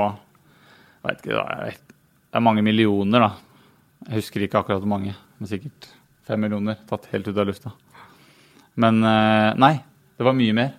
[1.04, 1.80] jeg vet ikke, jeg vet,
[2.32, 3.30] Det er mange millioner, da.
[4.08, 5.86] Jeg husker ikke akkurat hvor mange, men sikkert
[6.26, 7.72] fem millioner tatt helt ut av lufta.
[8.80, 9.74] Men eh, nei,
[10.18, 10.72] det var mye mer.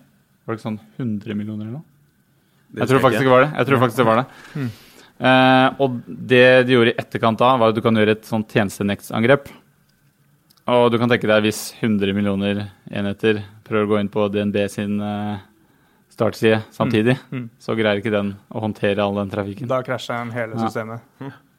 [0.44, 1.84] Var det ikke sånn 100 millioner eller noe?
[2.74, 3.52] Jeg tror faktisk det var det.
[3.56, 4.26] Jeg tror faktisk det var det.
[5.16, 8.48] Eh, og det de gjorde i etterkant da, var at du kan gjøre et sånt
[8.52, 9.48] tjenestenektangrep.
[10.66, 14.58] Og du kan tenke deg hvis 100 millioner enheter prøver å gå inn på DNB
[14.68, 15.38] sin eh,
[16.10, 17.48] startside samtidig, Mm.
[17.60, 19.68] så greier ikke den å håndtere all den trafikken.
[19.68, 20.66] Da krasjer den hele Ja.
[20.66, 21.00] systemet.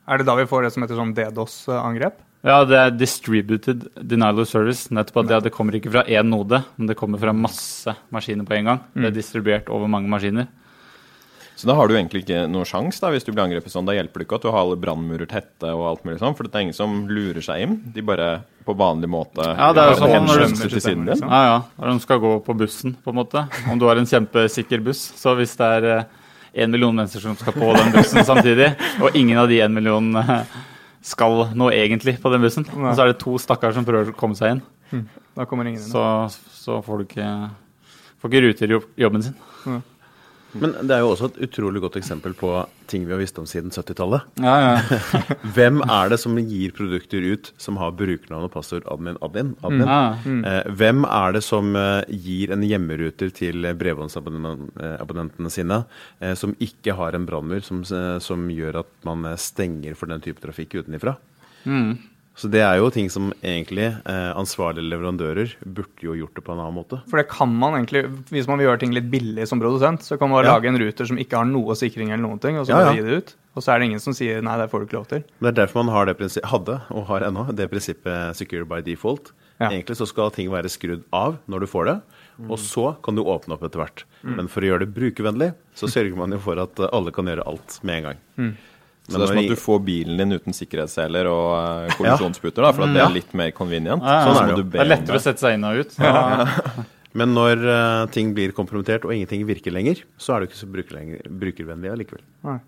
[0.07, 2.13] Er det da vi får det som heter sånn DDoS-angrep?
[2.43, 4.89] Ja, det er distributed denial of service.
[4.91, 8.45] Nettopp at det, det kommer ikke fra én node, men det kommer fra masse maskiner
[8.45, 8.79] på en gang.
[8.93, 10.47] Det er distribuert over mange maskiner.
[11.57, 13.87] Så da har du egentlig ikke noe sjans da, hvis du blir angrepet sånn.
[13.89, 16.45] Da hjelper det ikke at du har alle brannmurer tette og alt mulig sånn, for
[16.45, 17.73] det er ingen som lurer seg inn.
[17.95, 18.27] De bare
[18.67, 21.23] på vanlig måte Ja, det er jo sånn når du- til siden din.
[21.25, 21.57] Ja, ja.
[21.81, 23.47] Når de skal gå på bussen, på en måte.
[23.71, 25.01] Om du har en kjempesikker buss.
[25.17, 26.05] Så hvis det er
[26.53, 30.15] én million mennesker som skal på den bussen samtidig, og ingen av de én millionen
[30.15, 30.43] eh,
[31.01, 32.91] skal nå egentlig på den bussen, Nei.
[32.91, 35.81] og så er det to stakkar som prøver å komme seg inn, Da kommer ingen
[35.81, 35.89] inn.
[35.89, 37.49] så, så får du ikke
[38.21, 39.35] Får ikke ruter jobben sin.
[40.55, 42.49] Men det er jo også et utrolig godt eksempel på
[42.87, 44.23] ting vi har visst om siden 70-tallet.
[44.39, 44.99] Ja, ja.
[45.57, 49.87] Hvem er det som gir produkter ut som har brukernavn og passord admin, admin, admin?
[49.87, 50.01] ja.
[50.47, 55.81] Eh, hvem er det som eh, gir en hjemmeruter til bredbåndsabonnentene sine
[56.23, 60.41] eh, som ikke har en brannmur som, som gjør at man stenger for den type
[60.43, 61.17] trafikk utenifra?
[61.67, 61.97] Mm.
[62.37, 66.53] Så det er jo ting som egentlig eh, ansvarlige leverandører burde jo gjort det på
[66.53, 66.99] en annen måte.
[67.09, 70.19] For det kan man egentlig, hvis man vil gjøre ting litt billig som produsent, så
[70.21, 70.53] kan man Ja.
[70.53, 72.93] lage en ruter som ikke har noe sikring eller noen ting, og så Ja, ja.
[72.93, 73.35] gi det ut.
[73.57, 75.23] Og så er det ingen som sier nei, det får du ikke lov til.
[75.41, 79.31] Det er derfor man har det hadde, og har ennå, det prinsippet secure by default.
[79.59, 79.71] Ja.
[79.71, 82.01] Egentlig så skal ting være skrudd av når du får det,
[82.47, 84.03] og så kan du åpne opp etter hvert.
[84.21, 87.25] Men for å gjøre det brukervennlig, så sørger man jo for at eh, alle kan
[87.25, 88.53] gjøre alt med en gang.
[89.07, 92.73] Så det er som at du får bilen din uten sikkerhetsseler og uh, kollisjonsputer, da,
[92.75, 94.03] for at det er litt mer convenient.
[94.03, 94.25] Ja, ja.
[94.27, 94.69] Så Sånn er det jo.
[94.73, 95.95] Det er lettere å sette seg inn og ut.
[96.03, 96.85] Ja.
[97.17, 100.67] Men når eh, ting blir kompromittert og ingenting virker lenger, så er det ikke så
[100.69, 102.21] brukervennlig allikevel.
[102.45, 102.59] Nei.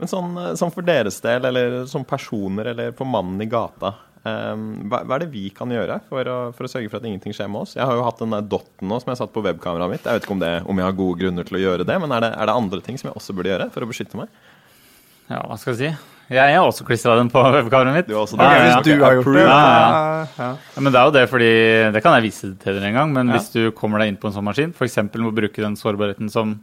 [0.00, 3.92] Men sånn, eh, sånn for deres del, eller som personer, eller for mannen i gata,
[4.24, 7.06] um, hva, hva er det vi kan gjøre for å, for å sørge for at
[7.06, 7.76] ingenting skjer med oss?
[7.78, 10.08] Jeg har jo hatt den der dotten nå som jeg satt på webkameraet mitt.
[10.08, 12.16] Jeg vet ikke om, det, om jeg har gode grunner til å gjøre det, men
[12.16, 14.34] er det, er det andre ting som jeg også burde gjøre for å beskytte meg?
[15.30, 16.10] Ja, hva skal jeg si?
[16.34, 18.06] Jeg har også klistra den på webkameraet mitt.
[18.08, 18.56] Du også Ja, det?
[18.56, 19.42] ja, Hvis du har gjort det.
[19.44, 20.26] Ja, ja.
[20.38, 20.50] ja.
[20.76, 21.50] Ja, men det er jo det fordi
[21.92, 23.34] Det kan jeg vise til dere en gang, men Ja.
[23.36, 24.96] hvis du kommer deg inn på en sånn maskin, f.eks.
[25.20, 26.56] må du bruke den sårbarheten som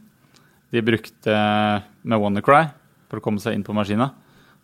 [0.72, 1.36] de brukte
[2.02, 2.64] med WannaCry
[3.08, 4.10] for å komme seg inn på maskina,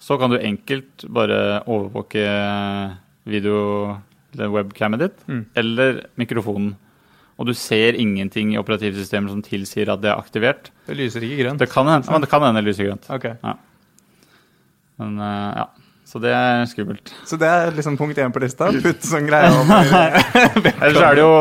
[0.00, 2.24] så kan du enkelt bare overvåke
[3.28, 3.98] video
[4.34, 5.44] eller webcamet ditt Mm.
[5.56, 6.74] eller mikrofonen.
[7.38, 10.70] Og du ser ingenting i operativsystemet som tilsier at det er aktivert.
[10.88, 11.58] Det lyser ikke grønt.
[11.62, 13.06] Det kan hende, men det kan hende lyser grønt.
[13.10, 13.26] Ok.
[14.98, 15.66] Men eh, ja,
[16.08, 17.12] Så det er skummelt.
[17.28, 18.70] Så det er liksom punkt én på lista.
[18.72, 19.68] Putt sånn greie om
[20.82, 21.34] Ellers er det jo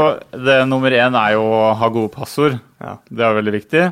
[0.50, 2.60] det Nummer én er jo å ha gode passord.
[2.84, 2.98] ja.
[3.10, 3.86] Det er veldig viktig.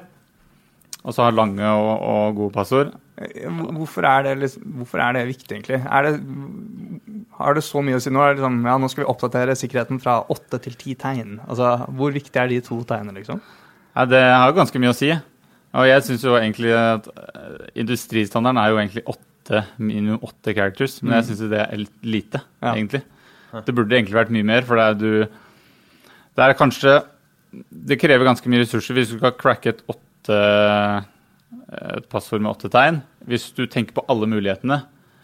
[1.05, 2.93] Og så ha lange og, og gode passord.
[3.15, 5.77] Hvorfor er, det, liksom- hvorfor er det viktig, egentlig?
[5.87, 6.15] Er det,
[7.37, 8.11] har det så mye å si?
[8.11, 11.37] Nå er det liksom, ja, nå skal vi oppdatere sikkerheten fra åtte til ti tegn.
[11.47, 13.39] Altså, Hvor viktig er de to tegnene, liksom?
[13.95, 15.13] Ja, det har ganske mye å si.
[15.75, 19.23] Og jeg syns jo egentlig at eh, industristandarden er jo egentlig åtte,
[19.77, 22.73] minimum åtte characters, men jeg syns jo det er lite, Ja.
[22.75, 23.03] egentlig.
[23.65, 25.11] Det burde egentlig vært mye mer, for det er du
[26.35, 27.05] Det er kanskje
[27.71, 31.05] Det krever ganske mye ressurser hvis du skal cracke et åtte
[31.95, 33.01] et passord med åtte tegn.
[33.25, 34.81] Hvis du tenker på alle mulighetene.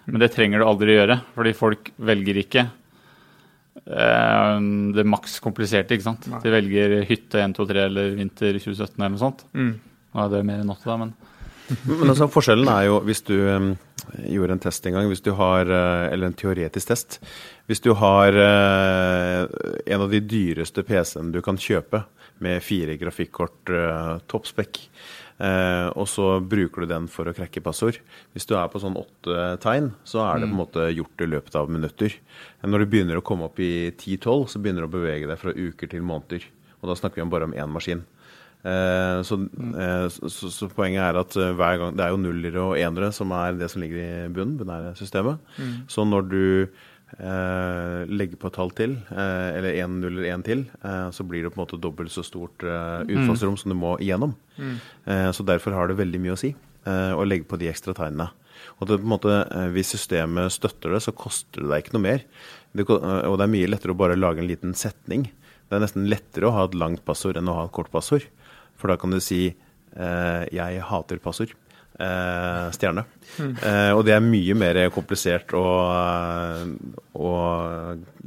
[0.07, 2.63] Men det trenger du aldri gjøre, fordi folk velger ikke
[3.88, 4.57] eh,
[4.95, 6.27] det maks kompliserte, ikke sant.
[6.31, 6.39] Nei.
[6.43, 9.43] De velger hytte 1, 2, 3 eller vinter 2017 eller noe sånt.
[9.53, 9.73] Mm.
[10.12, 11.13] Nå er det mer enn åtte, da, men
[11.88, 13.71] Men altså, forskjellen er jo hvis du um,
[14.25, 17.19] gjorde en test en gang, hvis du har uh, Eller en teoretisk test.
[17.69, 19.45] Hvis du har uh,
[19.86, 22.03] en av de dyreste PC-ene du kan kjøpe,
[22.41, 24.79] med fire grafikkort, uh, toppspekk,
[25.38, 27.99] uh, og så bruker du den for å krekke passord.
[28.34, 31.29] Hvis du er på sånn åtte tegn, så er det på en måte gjort i
[31.29, 32.17] løpet av minutter.
[32.65, 35.53] Når du begynner å komme opp i 10-12, så begynner du å bevege deg fra
[35.53, 36.49] uker til måneder.
[36.81, 38.01] Og da snakker vi om bare om én maskin.
[38.62, 39.39] Eh, så,
[39.74, 42.76] eh, så, så, så poenget er at eh, hver gang Det er jo nullere og
[42.78, 45.39] enere som er det som ligger i bunnen, binære systemet.
[45.89, 46.43] Så når du
[47.17, 51.43] eh, legger på et tall til, eh, eller én nuller én til, eh, så blir
[51.43, 54.36] det på en måte dobbelt så stort eh, utfallsrom som du må igjennom.
[55.06, 56.54] Eh, så derfor har det veldig mye å si
[56.86, 58.30] eh, å legge på de ekstra tegnene.
[58.80, 59.36] Og det, på en måte,
[59.74, 62.21] Hvis systemet støtter det, så koster det deg ikke noe mer.
[62.78, 65.32] Det, og det er mye lettere å bare lage en liten setning.
[65.67, 68.28] Det er nesten lettere å ha et langt passord enn å ha et kort passord.
[68.81, 69.43] For da kan du si
[69.95, 71.53] eh, 'jeg hater passord'.
[72.01, 73.03] Eh, stjerne.
[73.37, 75.61] Eh, og det er mye mer komplisert å,
[77.13, 77.31] å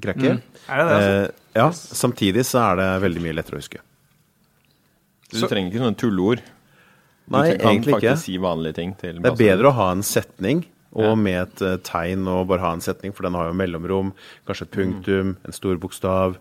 [0.00, 0.36] krekke.
[0.68, 1.14] Er det det, altså?
[1.24, 3.80] Eh, ja, samtidig så er det veldig mye lettere å huske.
[5.32, 6.42] Du Så- trenger ikke sånne tulleord.
[7.30, 8.00] Nei, kan egentlig ikke.
[8.12, 11.14] faktisk si vanlige ting til Det er bedre å ha en setning, og Ja.
[11.14, 14.12] med et tegn og bare ha en setning, for den har jo mellomrom,
[14.46, 16.36] kanskje et punktum, en stor bokstav.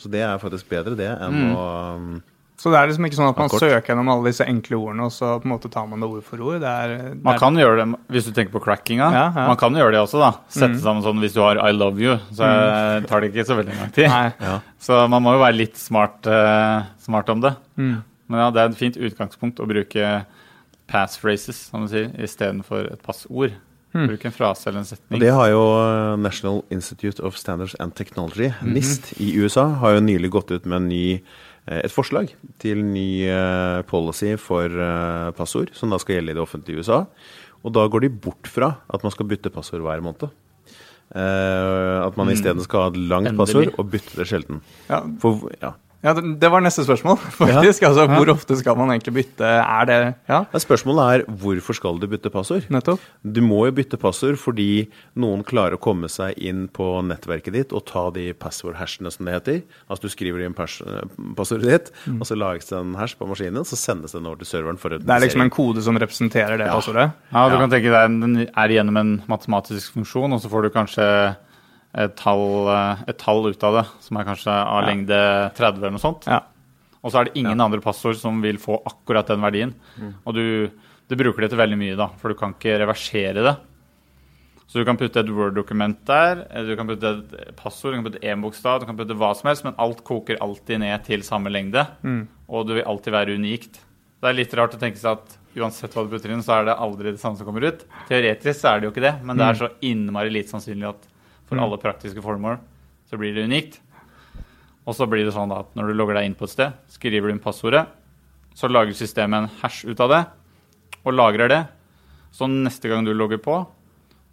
[0.00, 1.64] Så det er faktisk bedre, det, enn å
[1.96, 2.10] um,
[2.60, 3.62] Så det er liksom ikke sånn at man Akkord.
[3.62, 6.24] søker gjennom alle disse enkle ordene, og så på en måte tar man det ord
[6.26, 6.58] for ord.
[6.60, 9.06] Det er, det Man er- kan gjøre det hvis du tenker på crackinga.
[9.12, 9.46] Ja, ja.
[9.48, 10.32] Man kan gjøre det også, da.
[10.52, 13.06] Sette sammen sånn hvis du har 'I love you', så mm.
[13.08, 14.08] tar det ikke så veldig lang tid.
[14.08, 14.60] Ja.
[14.78, 17.54] Så man må jo være litt smart, uh, smart om det.
[17.78, 18.02] Mm.
[18.28, 20.24] Men ja, det er et fint utgangspunkt å bruke
[20.90, 23.56] passphrases, som du sier, istedenfor et passord.
[23.92, 25.20] Bruk en frase eller en Og setning.
[25.20, 30.00] det har jo uh, National Institute of Standards and Technology, NIST, i USA, har jo
[30.06, 31.20] nylig gått ut med en ny,
[31.66, 32.30] eh, et forslag
[32.62, 37.00] til ny eh, policy for eh, passord, som da skal gjelde i det offentlige USA.
[37.64, 40.30] Og da går de bort fra at man skal bytte passord hver måned.
[41.10, 43.40] Eh, at man isteden skal ha et langt Endelig.
[43.42, 44.60] passord og bytte det sjelden.
[44.88, 45.72] Ja, For, ja.
[46.02, 47.82] Ja, det var neste spørsmål, faktisk.
[47.84, 49.44] Altså, Hvor ofte skal man egentlig bytte?
[49.44, 49.98] Er det
[50.30, 52.64] Ja, Spørsmålet er hvorfor skal du bytte passord?
[52.72, 53.00] nettopp.
[53.22, 54.88] Du må jo bytte passord fordi
[55.20, 59.34] noen klarer å komme seg inn på nettverket ditt og ta de password-hashene som det
[59.36, 59.60] heter.
[59.90, 63.76] Altså du skriver inn passordet ditt, og så lages det en hash på maskinen, så
[63.78, 67.10] sendes den over til serveren for Det er liksom en kode som representerer det passordet.
[67.32, 67.60] Ja, du Ja.
[67.60, 71.36] kan tenke deg Den er gjennom en matematisk funksjon, og så får du kanskje
[71.94, 74.86] et tall, eh, et tall ut av det, som er kanskje av Ja.
[74.90, 75.20] lengde
[75.56, 76.26] 30 eller noe sånt.
[76.30, 76.42] Ja.
[77.02, 79.74] Og så er det ingen andre passord som vil få akkurat den verdien.
[80.26, 80.70] Og du,
[81.08, 83.56] du bruker det til veldig mye, da, for du kan ikke reversere det.
[84.70, 88.20] Så du kan putte et Word-dokument der, du kan putte et passord, du kan putte
[88.22, 91.50] én bokstav, du kan putte hva som helst, men alt koker alltid ned til samme
[91.50, 91.82] lengde.
[92.48, 93.80] Og det vil alltid være unikt.
[94.20, 96.68] Det er litt rart å tenke seg at uansett hva du putter inn, så er
[96.68, 97.82] det aldri det samme som kommer ut.
[98.06, 101.08] Teoretisk så er det jo ikke det, men det er så innmari lite sannsynlig at
[101.50, 102.60] for alle praktiske formål
[103.10, 103.80] så blir det unikt.
[104.86, 107.26] Og så blir det sånn at når du logger deg inn på et sted, skriver
[107.26, 107.84] du inn passordet,
[108.54, 110.20] så lager systemet en hash ut av det,
[111.02, 111.60] og lagrer det.
[112.34, 113.60] Så neste gang du logger på,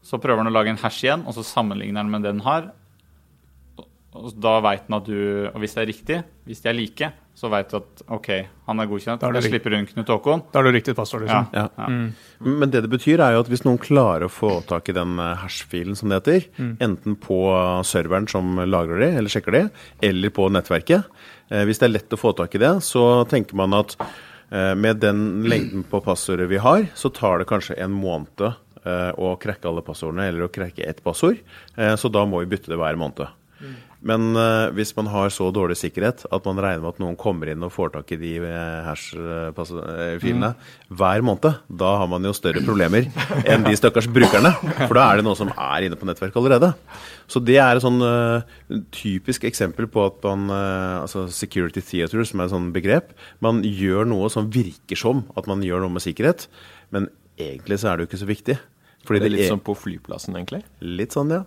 [0.06, 2.46] så prøver den å lage en hash igjen, og så sammenligner den med det den
[2.46, 2.70] har.
[4.18, 7.12] Og da veit den at du Og hvis det er riktig, hvis de er like,
[7.38, 8.28] så veit du at OK,
[8.66, 9.22] han er godkjent.
[9.22, 10.42] Da er det Jeg slipper unn Knut Håkon.
[10.50, 11.52] Da har du riktig passord, liksom.
[11.54, 11.68] Ja.
[11.78, 11.90] Ja.
[12.42, 15.20] Men det det betyr, er jo at hvis noen klarer å få tak i den
[15.22, 16.48] eh, hash-filen, som det heter,
[16.82, 17.38] enten på
[17.86, 19.64] serveren som lagrer det, eller sjekker det,
[20.10, 21.06] eller på nettverket
[21.54, 24.74] eh, Hvis det er lett å få tak i det, så tenker man at eh,
[24.74, 29.36] med den lengden på passordet vi har, så tar det kanskje en måned eh, å
[29.38, 31.38] krekke alle passordene, eller å krekke ett passord.
[31.78, 33.30] Eh, så da må vi bytte det hver måned.
[34.06, 37.50] Men uh, hvis man har så dårlig sikkerhet at man regner med at noen kommer
[37.50, 40.52] inn og får tak i de eh, hash-filene
[40.94, 43.10] hver måned, da har man jo større problemer
[43.50, 44.54] enn de stakkars brukerne.
[44.84, 46.72] For da er det noe som er inne på nettverket allerede.
[47.28, 48.46] Så det er et sånn uh,
[48.96, 53.12] typisk eksempel på at man uh, Altså security theater, som er et sånt begrep.
[53.44, 56.48] Man gjør noe som virker som at man gjør noe med sikkerhet,
[56.94, 58.58] men egentlig så er det jo ikke så viktig.
[59.08, 60.64] Fordi Det er litt er som på flyplassen, egentlig.
[60.84, 61.44] litt sånn, ja.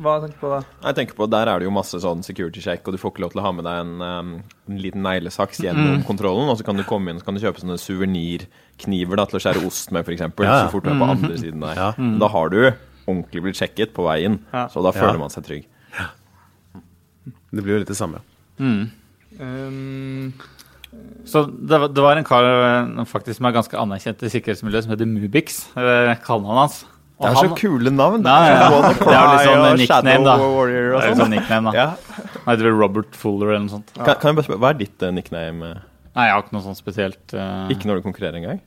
[0.00, 0.60] Hva tenker du på da?
[0.86, 3.20] Jeg tenker på, Der er det jo masse sånn security check, og du får ikke
[3.26, 4.30] lov til å ha med deg en, um,
[4.72, 6.48] en liten neglesaks gjennom kontrollen.
[6.48, 9.42] Og så kan du komme inn og så kan du kjøpe sånne suvenirkniver til å
[9.44, 10.20] skjære ost med, f.eks.
[10.24, 10.66] Ja, ja.
[10.66, 11.74] Så fort du er på andre siden der.
[11.76, 11.92] Ja.
[12.24, 12.60] Da har du
[13.06, 14.66] ordentlig blitt sjekket på veien, Ja.
[14.72, 15.18] så da føler Ja.
[15.18, 15.66] man seg trygg.
[17.52, 18.20] Det blir jo litt det samme.
[19.38, 20.32] Um,
[21.26, 24.84] Så det, var- det var en kar eh, faktisk som er ganske anerkjent i sikkerhetsmiljøet,
[24.86, 25.66] som heter Mubix.
[25.76, 26.84] eh, Kallenavnet hans.
[27.18, 28.22] Og Det er så han- kule navn!
[28.22, 28.34] Da.
[28.44, 28.54] ja.
[28.54, 28.80] ja.
[28.92, 30.36] Det er litt sånn og nickname, da.
[30.36, 31.20] Warrior og Det er sånn.
[31.22, 31.76] sånn nickname, da.
[31.76, 31.86] Ja.
[32.44, 33.92] Han heter vel Robert Fuller eller noe sånt.
[33.96, 35.70] Kan, kan jeg bare spørre, Hva er ditt uh, nickname?
[36.16, 37.66] Nei, jeg har ikke noe sånn spesielt Uh...
[37.72, 38.60] Ikke når du konkurrerer engang?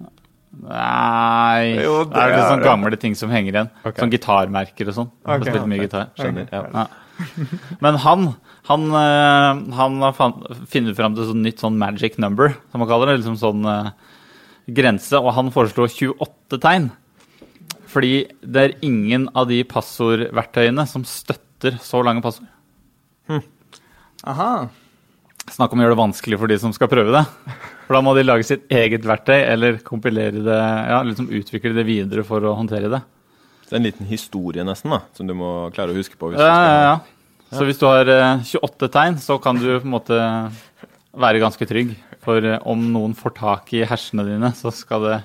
[0.59, 3.69] Nei Jo, Det er litt det sånn gamle ting som henger igjen.
[3.83, 4.01] Okay.
[4.01, 5.11] Sånn gitarmerker og sånn.
[5.23, 5.51] Okay.
[5.53, 6.09] spilt mye gitar.
[6.19, 6.49] Skjønner.
[6.51, 6.87] Ja.
[7.83, 8.31] Men han
[8.69, 10.13] han, eh, han har
[10.69, 13.21] funnet fram til sånn nytt sånn magic number, som man kaller det.
[13.23, 13.89] Liksom sånn uh,
[14.69, 15.17] grense.
[15.17, 16.91] Og han foreslo 28 tegn.
[17.89, 22.45] Fordi det er ingen av de passordverktøyene som støtter så lange passord.
[24.29, 24.51] Aha.
[25.49, 27.23] Snakk om å gjøre det vanskelig for de som skal prøve det.
[27.87, 30.59] For da må de lage sitt eget verktøy eller kompilere det,
[30.91, 33.01] ja, liksom utvikle det videre for å håndtere det.
[33.69, 36.31] Så det er en liten historie nesten, da, som du må klare å huske på.
[36.33, 36.69] Hvis Ja, du skal...
[36.73, 36.99] ja, ja.
[37.49, 40.17] Så hvis du har eh, 28 tegn, så kan du på en måte
[41.17, 41.95] være ganske trygg.
[42.25, 45.19] For eh, om noen får tak i hersene dine, så skal det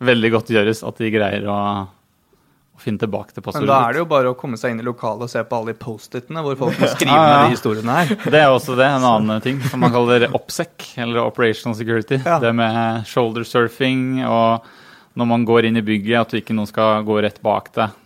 [0.00, 4.00] veldig godt gjøres at de greier å, å finne tilbake til Men da er det
[4.00, 6.56] jo bare å komme seg inn i lokalet og se på alle de Post-It-ene hvor
[6.62, 7.34] folk må skrive Ja, ja.
[7.42, 8.14] ned de historiene her.
[8.24, 12.20] Det er også det, en annen ting som man kaller OPSEC, eller Operational Security.
[12.24, 12.38] Ja.
[12.40, 14.64] Det med shoulder surfing og
[15.18, 17.96] når man går inn i bygget, at ikke noen skal gå rett bak deg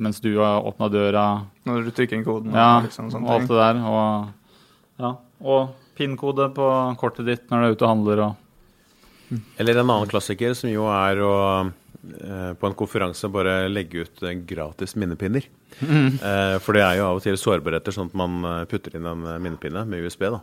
[0.00, 1.22] mens du har åpna døra.
[1.68, 2.54] Når du trykker inn koden.
[2.56, 3.50] Ja, og liksom og sånne alt ting.
[3.52, 3.80] det der.
[3.90, 4.62] Og,
[5.02, 5.10] ja.
[5.44, 6.68] og PIN-kode på
[7.00, 8.22] kortet ditt når du er ute og handler.
[8.24, 11.34] Og, Eller en annen klassiker som jo er å
[11.68, 15.44] eh, på en konferanse bare legge ut eh, gratis minnepinner.
[15.80, 16.18] Mm.
[16.60, 19.22] for det er jo av og til sårbarheter, sånn at man eh, putter inn en
[19.24, 20.26] eh, minnepinne med USB.
[20.28, 20.40] da.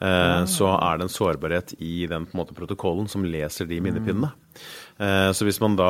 [0.00, 3.80] Eh, Så er det en sårbarhet i den på en måte, protokollen som leser de
[3.84, 4.32] minnepinnene.
[4.32, 5.86] Eh, Så hvis man da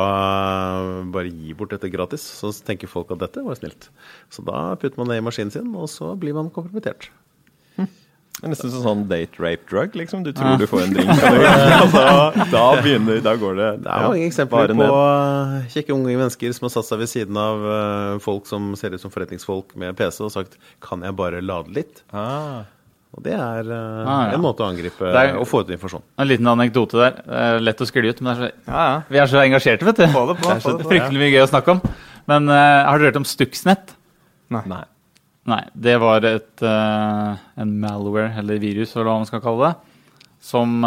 [1.11, 3.89] bare gir bort dette gratis, så tenker folk at dette var snilt.
[4.31, 7.09] Så da putter man det i maskinen sin, og så blir man kompromittert.
[8.41, 10.23] Det er nesten sånn date rape drug, liksom.
[10.25, 12.13] Du tror du får en drink, og da,
[12.55, 16.55] da begynner Da går det Det er mange eksempler bare på eh, kjekke unge mennesker
[16.57, 19.93] som har satt seg ved siden av eh, folk som ser ut som forretningsfolk med
[19.99, 22.01] PC og sagt 'kan jeg bare lade litt'?
[22.09, 22.63] Ah.
[23.11, 24.35] Og det er uh, Ah, ja.
[24.37, 26.03] en måte å angripe er- og få ut informasjon.
[26.17, 27.17] en liten anekdote der.
[27.25, 29.01] Det er lett å skli ut, men det er så, Ja, ja.
[29.09, 30.05] vi er så engasjerte, vet du.
[30.05, 31.81] Det på, det er så det på, fryktelig mye gøy å snakke om.
[32.31, 32.55] Men uh,
[32.87, 33.95] har dere hørt om Stuxnet?
[34.51, 34.63] Nei.
[35.51, 39.75] Nei, det var et, uh, en malware, eller virus, eller hva man skal kalle det,
[40.41, 40.79] som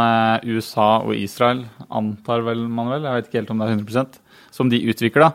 [0.48, 4.16] USA og Israel, antar vel man vel, jeg vet ikke helt om det er 100%
[4.54, 5.28] som de utvikla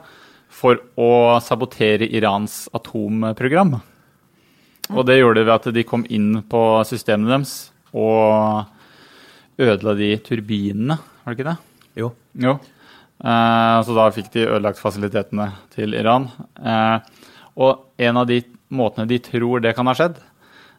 [0.50, 3.78] for å sabotere Irans atomprogram.
[4.90, 7.54] Og det gjorde det ved at de kom inn på systemene deres
[7.94, 8.66] og
[9.60, 11.58] ødela de turbinene, var det ikke det?
[12.00, 12.12] Jo.
[12.40, 12.56] Jo.
[13.20, 16.30] Eh, så da fikk de ødelagt fasilitetene til Iran.
[16.58, 16.98] Eh,
[17.60, 20.20] og en av de måtene de tror det kan ha skjedd,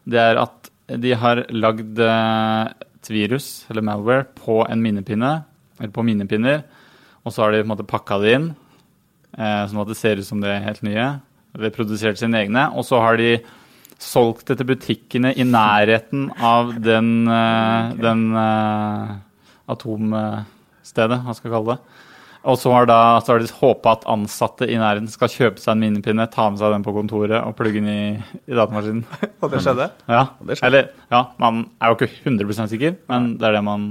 [0.09, 0.71] det er at
[1.01, 2.71] de har lagd eh,
[3.01, 5.33] et virus, eller malware, på en minnepinne,
[5.79, 6.63] eller på minnepinner,
[7.21, 8.47] og så har de på en måte pakka det inn,
[9.37, 11.09] eh, sånn at det ser ut som det er helt nye.
[11.57, 12.69] Eller produsert sine egne.
[12.79, 13.35] Og så har de
[14.01, 19.11] solgt det til butikkene i nærheten av den, eh, den eh,
[19.71, 21.99] atomstedet, hva skal jeg kalle det.
[22.41, 25.75] Og så har, da, så har de håpa at ansatte i nærheten skal kjøpe seg
[25.75, 28.05] en minipinne, ta med seg den på kontoret og plugge den i,
[28.49, 29.03] i datamaskinen.
[29.43, 29.91] Og det skjedde?
[30.09, 30.23] Ja.
[30.41, 30.71] det skjedde.
[30.71, 33.85] Eller, ja, man er jo ikke 100 sikker, men det er det man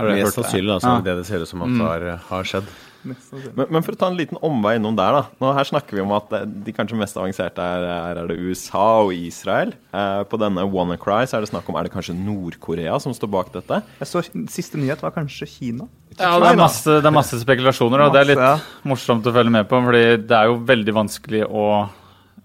[0.00, 0.24] har hørt.
[0.24, 0.98] Mest sannsynlig altså, så Ja.
[1.06, 2.74] det det det ser ut som at har, har skjedd.
[3.56, 5.22] Men, men for å ta en liten omvei innom der, da.
[5.42, 8.38] Nå Her snakker vi om at eh, de kanskje mest avanserte er, er, er det
[8.40, 9.74] USA og Israel.
[9.94, 13.30] Eh, på denne WannaCry så er det snakk om er det kanskje Nord-Korea som står
[13.36, 13.82] bak dette.
[14.02, 15.86] Jeg så Siste nyhet var kanskje Kina.
[16.16, 19.52] Ja, det er masse, det er masse spekulasjoner, og det er litt morsomt å følge
[19.52, 21.64] med på, fordi det er jo veldig vanskelig å,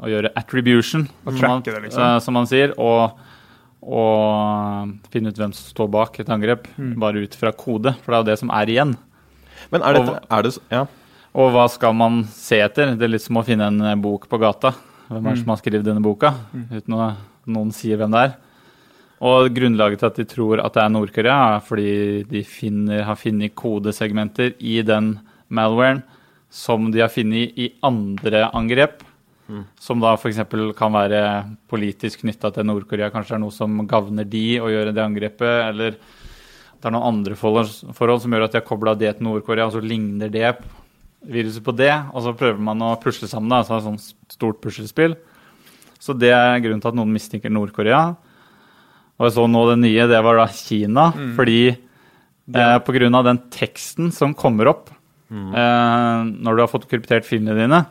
[0.02, 2.02] å gjøre attribution, som man, det, liksom.
[2.04, 3.16] uh, som man sier, og,
[3.82, 6.94] og finne ut hvem som står bak et angrep, Mm.
[7.00, 8.94] bare ut fra kode, for det er jo det som er igjen.
[9.72, 10.86] Men er dette Og- er det, Ja.
[11.34, 12.96] Og hva skal man se etter?
[12.98, 14.74] Det er litt som å finne en eh, bok på gata.
[15.10, 16.34] Hvem er det som har skrevet denne boka?
[16.72, 18.36] Uten at noen sier hvem det er.
[19.22, 23.16] Og grunnlaget til at de tror at det er Nord-Korea, er fordi de finner, har
[23.16, 25.20] funnet kodesegmenter i den
[25.50, 26.02] malwaren
[26.50, 29.04] som de har funnet i andre angrep.
[29.80, 30.38] Som da f.eks.
[30.78, 31.22] kan være
[31.70, 33.10] politisk knytta til Nord-Korea.
[33.12, 35.70] Kanskje det er noe som gagner de å gjøre det angrepet.
[35.70, 35.96] Eller
[36.82, 39.76] det er noen andre forhold, som gjør at de har kobla det til Nord-Korea, og
[39.76, 40.56] så ligner det
[41.30, 41.94] viruset på det.
[42.12, 43.52] Og så prøver man å pusle sammen.
[43.54, 45.14] Da, så er det sånn stort puslespill.
[46.02, 48.02] Så det er grunnen til at noen mistenker Nord-Korea.
[49.20, 51.12] Og jeg så nå det nye, det var da Kina.
[51.38, 53.24] Fordi eh, pga.
[53.30, 54.90] den teksten som kommer opp
[55.30, 57.84] eh, når du har fått kryptert filene dine,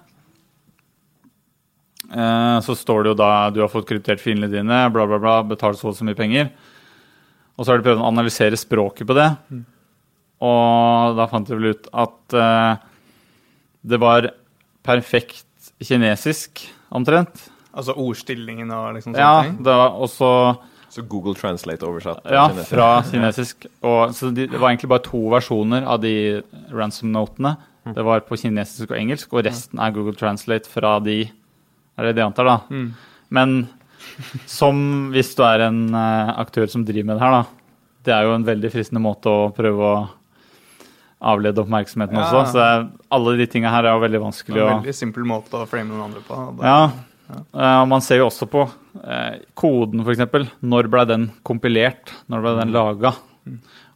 [2.11, 5.39] eh, så står det jo da du har fått kryptert filene dine, bla, bla, bla,
[5.47, 6.51] betalt så og så mye penger.
[7.61, 9.29] Og så har de prøvd å analysere språket på det.
[10.41, 12.81] Og da fant de vel ut at uh,
[13.85, 14.31] det var
[14.87, 15.45] perfekt
[15.85, 16.63] kinesisk,
[16.97, 17.43] omtrent.
[17.77, 19.59] Altså ordstillingen og liksom sånne Ja, ting.
[19.63, 20.31] det var også
[20.91, 22.25] Så Google Translate oversatt?
[22.27, 22.73] Ja, kinesisk.
[22.73, 23.67] fra kinesisk.
[23.87, 26.15] Og, så de, det var egentlig bare to versjoner av de
[26.75, 27.53] ransom-notene.
[27.95, 31.21] Det var på kinesisk og engelsk, og resten er Google Translate fra de
[32.01, 32.57] Er det det jeg antar, da?
[32.73, 32.89] Mm.
[33.31, 33.55] Men
[34.47, 37.45] som hvis du er en eh, aktør som driver med det her, da.
[38.05, 40.09] Det er jo en veldig fristende måte å prøve å
[41.21, 42.25] avlede oppmerksomheten Ja.
[42.31, 42.53] også.
[42.55, 44.95] Så er- alle de tinga her er jo veldig Det vanskelig er å en veldig
[44.97, 46.57] simpel måte å frame noen andre på.
[46.57, 46.91] Det- Ja.
[47.55, 48.69] Eh, og man ser jo også på
[49.07, 50.51] uh, koden, f.eks.
[50.65, 52.11] Når ble den kompilert?
[52.29, 53.15] Når ble den laga?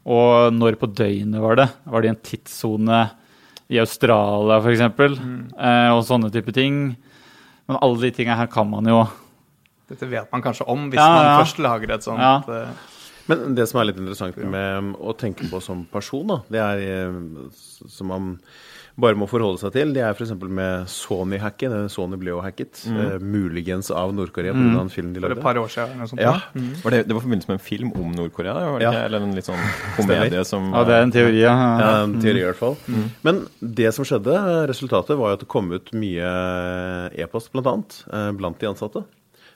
[0.06, 1.68] Og når på døgnet var det?
[1.86, 3.10] Var det i en tidssone
[3.70, 4.80] i Australia, f.eks.?
[5.58, 6.96] Eh, og sånne type ting.
[7.66, 9.08] Men alle de tinga her kan man jo
[9.88, 11.22] Dette vet man kanskje om hvis Ja, ja.
[11.22, 12.36] man først lager et sånt Ja.
[12.48, 12.68] eh,
[13.28, 16.60] Men det som er litt interessant med um, å tenke på som person, da, det
[16.60, 18.38] er um, som man
[19.00, 20.30] bare må forholde seg til, det er f.eks.
[20.38, 21.72] med Sony-hacket.
[21.90, 24.80] Sony ble jo hacket, eh, muligens av Nord-Korea pga.
[24.84, 25.42] en film de for et lagde.
[25.42, 25.96] par år siden.
[25.98, 26.20] Noe sånt.
[26.22, 26.36] Ja.
[26.84, 28.54] Var det, det var forbindelse med en film om Nord-Korea?
[28.84, 28.92] Ja.
[29.06, 29.58] Eller en litt sånn
[29.96, 31.56] komedie som Ja, det er en teori, ja.
[31.80, 32.76] Ja, en teori i hvert fall.
[33.26, 34.36] Men det som skjedde,
[34.70, 36.30] resultatet var jo at det kom ut mye
[37.18, 39.04] e-post, eh, blant de ansatte.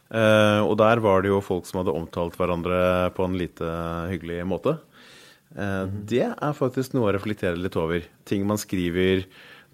[0.08, 3.68] Eh, og der var det jo folk som hadde omtalt hverandre på en lite
[4.12, 4.78] hyggelig måte.
[5.56, 8.02] Eh, Det er faktisk noe å reflektere litt over.
[8.24, 9.26] Ting man skriver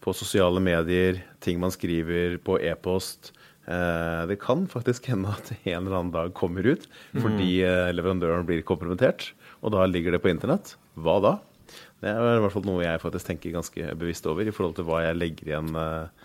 [0.05, 3.31] på sosiale medier, ting man skriver på e-post.
[3.67, 6.85] Eh, det kan faktisk hende at en eller annen dag kommer ut
[7.17, 9.31] fordi eh, leverandøren blir kompromittert,
[9.63, 10.75] og da ligger det på internett.
[11.01, 11.39] Hva da?
[12.03, 14.85] Det er i hvert fall noe jeg faktisk tenker ganske bevisst over i forhold til
[14.85, 15.71] hva jeg legger igjen.
[15.79, 16.24] eh,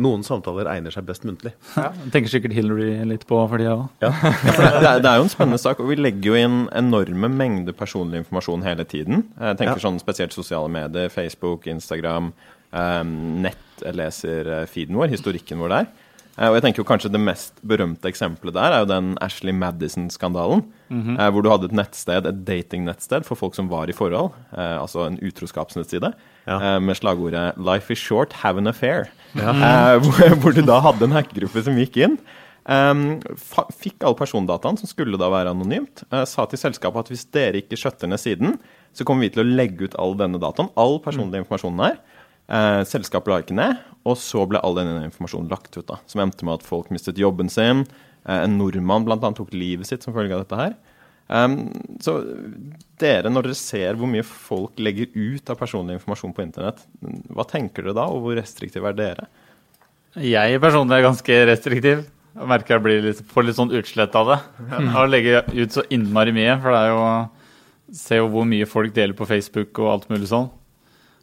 [0.00, 1.50] Noen samtaler egner seg best muntlig.
[1.76, 3.88] Ja, tenker sikkert Hillary litt på for tida òg.
[4.00, 6.58] Ja, det, det er- det er jo en spennende sak, og vi legger jo inn
[6.72, 9.26] enorme mengder personlig informasjon hele tiden.
[9.36, 9.84] Jeg tenker Ja.
[9.90, 12.32] sånn spesielt sosiale medier, Facebook, Instagram,
[12.72, 13.12] um,
[13.44, 15.90] nett, leser eh, feeden vår, historikken vår der.
[16.38, 19.52] Eh, og jeg tenker jo kanskje det mest berømte eksempelet der er jo den Ashley
[19.52, 20.64] Madison-skandalen.
[20.88, 25.04] eh, hvor du hadde et nettsted, et datingnettsted for folk som var i forhold, altså
[25.10, 26.14] en utroskapsnettside,
[26.48, 26.56] Ja.
[26.56, 29.08] eh, med slagordet 'Life is short, have an affair'.
[29.36, 29.52] Ja.
[30.02, 32.18] hvor, hvor du da hadde en hackergruppe som gikk inn.
[32.68, 33.22] Um,
[33.72, 37.62] fikk alle persondataene, som skulle da være anonymt, eh, sa til selskapet at hvis dere
[37.62, 38.58] ikke skjøtter ned siden,
[38.92, 41.96] så kommer vi til å legge ut all denne dataen, all personlig informasjon her.
[42.48, 45.86] Eh, selskapet la ikke ned, og så ble all denne informasjonen lagt ut.
[45.86, 47.86] da, Som endte med at folk mistet jobben sin.
[48.26, 50.76] Eh, en nordmann blant annet tok livet sitt som følge av dette her.
[51.28, 51.58] Um,
[52.00, 52.14] så
[53.00, 56.80] dere, når dere ser hvor mye folk legger ut av personlig informasjon på internett,
[57.28, 59.26] hva tenker dere da, og hvor restriktive er dere?
[60.18, 62.06] Jeg personlig er ganske restriktiv.
[62.38, 64.38] Jeg merker jeg blir litt, får litt sånn utslett av det.
[64.78, 66.56] Av å legge ut så innmari mye.
[66.62, 67.02] For det er jo
[67.88, 70.50] Se jo hvor mye folk deler på Facebook og alt mulig sånn.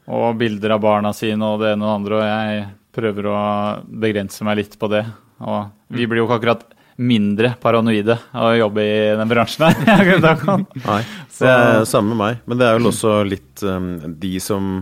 [0.09, 2.15] Og bilder av barna sine og det ene og det andre.
[2.17, 2.63] Og jeg
[2.97, 3.41] prøver å
[3.85, 5.03] begrense meg litt på det.
[5.45, 6.65] Og vi blir jo ikke akkurat
[6.95, 10.13] mindre paranoide av å jobbe i den bransjen her.
[10.85, 11.01] Nei,
[11.49, 12.45] er samme med meg.
[12.47, 14.77] Men det er vel også litt um, de som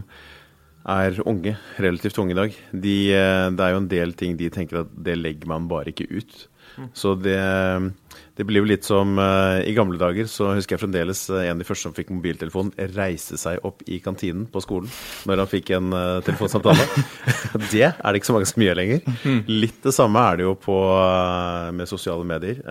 [0.83, 2.55] er unge, relativt unge i dag.
[2.71, 5.93] De, eh, det er jo en del ting de tenker at det legger man bare
[5.93, 6.41] ikke ut.
[6.97, 7.37] Så det,
[8.37, 11.55] det blir jo litt som uh, I gamle dager så husker jeg fremdeles uh, en
[11.55, 14.89] av de første som fikk mobiltelefon, reise seg opp i kantinen på skolen
[15.29, 16.87] når han fikk en uh, telefonsamtale.
[17.73, 19.05] det er det ikke så mange som gjør lenger.
[19.49, 20.79] Litt det samme er det jo på,
[21.77, 22.63] med sosiale medier.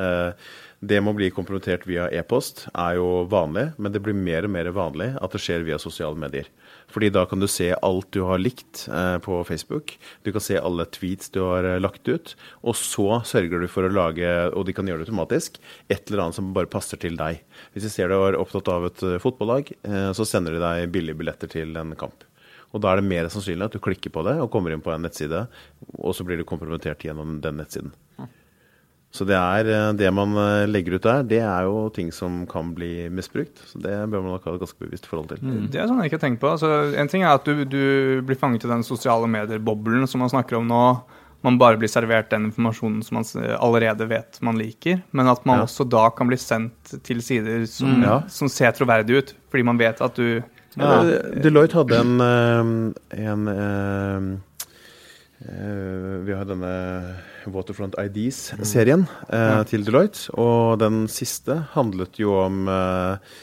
[0.82, 4.50] Det med å bli kompromittert via e-post er jo vanlig, men det blir mer og
[4.56, 6.48] mer vanlig at det skjer via sosiale medier.
[6.92, 9.94] Fordi da kan du se alt du har likt eh, på Facebook.
[10.22, 12.34] Du kan se alle tweets du har eh, lagt ut.
[12.60, 15.56] Og så sørger du for å lage, og de kan gjøre det automatisk,
[15.88, 17.40] et eller annet som bare passer til deg.
[17.72, 19.72] Hvis de ser du er opptatt av et eh, fotballag,
[20.16, 22.26] så sender de deg billige billetter til en kamp.
[22.72, 24.92] Og da er det mer sannsynlig at du klikker på det og kommer inn på
[24.92, 25.44] en nettside,
[25.98, 27.92] og så blir du kompromittert gjennom den nettsiden.
[29.12, 32.46] Så det er eh, det man eh, legger ut der, det er jo ting som
[32.48, 33.60] kan bli misbrukt.
[33.68, 35.42] Så det bør man nok ha et ganske bevisst forhold til.
[35.68, 36.48] Det er sånn jeg ikke har tenkt på.
[36.54, 40.32] Altså, en ting er at du, du blir fanget i den sosiale medier-boblen som man
[40.32, 40.84] snakker om nå.
[41.44, 43.26] Man bare blir servert den informasjonen som man
[43.58, 45.02] allerede vet man liker.
[45.12, 45.64] Men at man Ja.
[45.66, 48.04] også da kan bli sendt til sider som, Mm.
[48.06, 48.16] Ja.
[48.30, 49.34] som ser troverdig ut.
[49.50, 50.40] Fordi man vet at du
[50.78, 51.02] Ja.
[51.42, 54.38] Deloitte hadde en, en, en eh,
[55.50, 55.91] eh,
[56.22, 56.72] Vi har denne
[57.50, 60.30] Waterfront IDs-serien eh, til Deloitte.
[60.38, 63.34] Og den siste handlet jo om eh,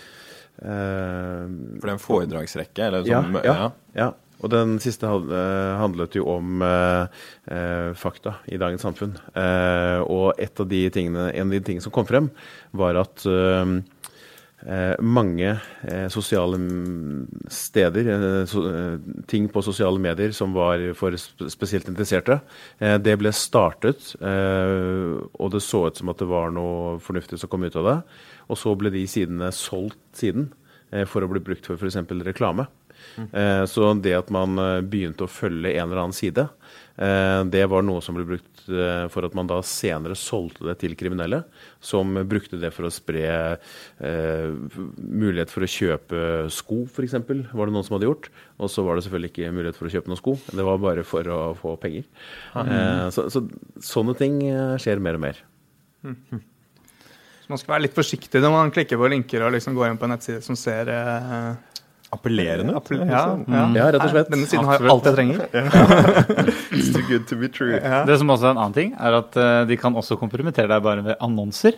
[0.64, 2.88] eh, For det er en foredragsrekke?
[2.88, 3.70] Eller ja, sånn, ja,
[4.00, 4.10] ja.
[4.40, 9.18] Og den siste eh, handlet jo om eh, eh, fakta i dagens samfunn.
[9.36, 12.32] Eh, og et av de tingene, en av de tingene som kom frem,
[12.72, 14.09] var at eh, eh,
[15.00, 15.54] mange
[15.88, 16.58] eh, sosiale
[17.48, 18.98] steder, eh, eh,
[19.28, 22.42] ting på sosiale medier som var for spesielt interesserte.
[22.80, 27.40] Eh, det ble startet, eh, og det så ut som at det var noe fornuftig
[27.40, 27.98] som kom ut av det.
[28.50, 30.52] Og så ble de sidene solgt siden
[30.92, 32.02] eh, for å bli brukt for f.eks.
[32.28, 32.68] reklame.
[33.18, 36.46] Eh, Så det at man eh, begynte å følge en eller annen side,
[36.98, 38.46] eh, det var noe som ble brukt
[39.10, 41.40] for at man da senere solgte det til kriminelle,
[41.82, 43.24] som brukte det for å spre
[43.98, 44.52] eh,
[45.00, 46.20] mulighet for å kjøpe
[46.54, 48.30] sko, f.eks., var det noen som hadde gjort.
[48.62, 51.08] Og så var det selvfølgelig ikke mulighet for å kjøpe noen sko, det var bare
[51.08, 52.06] for å få penger.
[52.62, 53.42] Eh, så, så
[53.90, 54.38] sånne ting
[54.78, 55.42] skjer mer og mer.
[56.06, 59.98] Så man skal være litt forsiktig når man klikker på linker og liksom går inn
[59.98, 61.56] på en nettside som ser eh,
[62.10, 62.80] Appellerende ut.
[62.80, 63.64] appell- ja, ja.
[63.78, 64.30] Ja, rett og slett.
[64.34, 65.44] Denne siden har jo alt jeg trenger.
[66.74, 67.78] It's too good to be true.
[67.78, 70.82] Det som også er en annen ting, er at eh, de kan også kompromittere deg
[70.86, 71.78] bare ved annonser.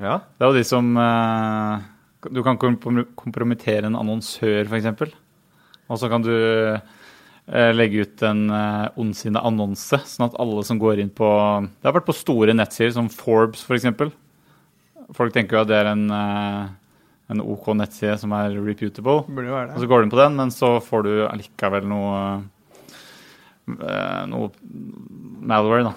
[0.00, 0.20] Ja.
[0.38, 1.86] Det er jo de som eh,
[2.30, 5.12] Du kan kompromittere en annonsør, f.eks.
[5.88, 10.80] Og så kan du eh, legge ut en uh, ondsinnet annonse, sånn at alle som
[10.80, 11.28] går inn på
[11.78, 13.88] Det har vært på store nettsider som Forbes, f.eks.
[15.16, 16.04] Folk tenker jo at det er en,
[17.28, 19.22] en OK nettside som er reputable.
[19.28, 21.84] Burde jo være Og så går du inn på den, men så får du allikevel
[21.90, 22.20] noe
[23.68, 24.50] eh, Noe
[25.48, 25.94] malware, da.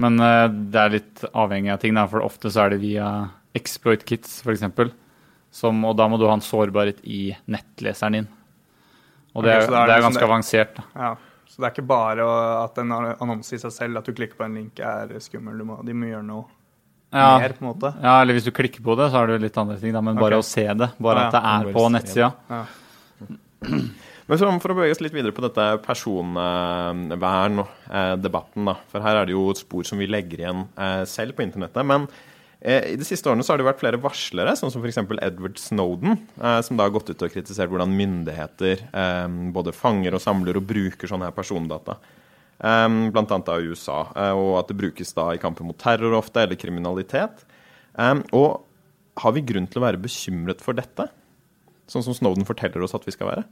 [0.00, 3.08] Men eh, det er litt avhengig av ting, da, for ofte så er det via
[3.58, 4.62] exploit kits, f.eks.
[5.50, 8.28] Som, og da må du ha en sårbarhet i nettleseren din.
[9.34, 10.76] Og det, okay, er, det er det det er ganske det- avansert.
[10.78, 10.86] da.
[10.94, 11.10] Ja.
[11.50, 12.24] Så det er ikke bare
[12.62, 15.58] at en annonse i seg selv, at du klikker på en link, er skummel.
[15.58, 16.44] Du må, de må gjøre noe
[17.10, 17.88] Ja, mer, på en måte.
[17.98, 20.00] ja, eller hvis du klikker på det, så er det jo litt andre ting, da,
[20.04, 20.44] men bare okay.
[20.44, 20.88] å se det.
[21.02, 22.28] Bare at det er på nettsida.
[22.50, 22.62] Ja.
[24.30, 28.74] Men for å bevege oss litt videre på dette personvern-debatten, da.
[28.92, 31.82] For her er det jo et spor som vi legger igjen eh, selv på internettet.
[31.82, 32.06] Men
[32.60, 35.02] eh, i de siste årene så har det vært flere varslere, sånn som f.eks.
[35.18, 40.14] Edward Snowden, eh, som da har gått ut og kritisert hvordan myndigheter eh, både fanger
[40.14, 41.98] og samler og bruker sånne her persondata.
[42.60, 46.42] Annet da i USA, eh, og at det brukes da i kampen mot terror ofte,
[46.42, 47.46] eller kriminalitet.
[47.96, 48.66] Um, og
[49.20, 51.08] har vi grunn til å være bekymret for dette?
[51.90, 53.48] Sånn som Snowden forteller oss at vi skal være?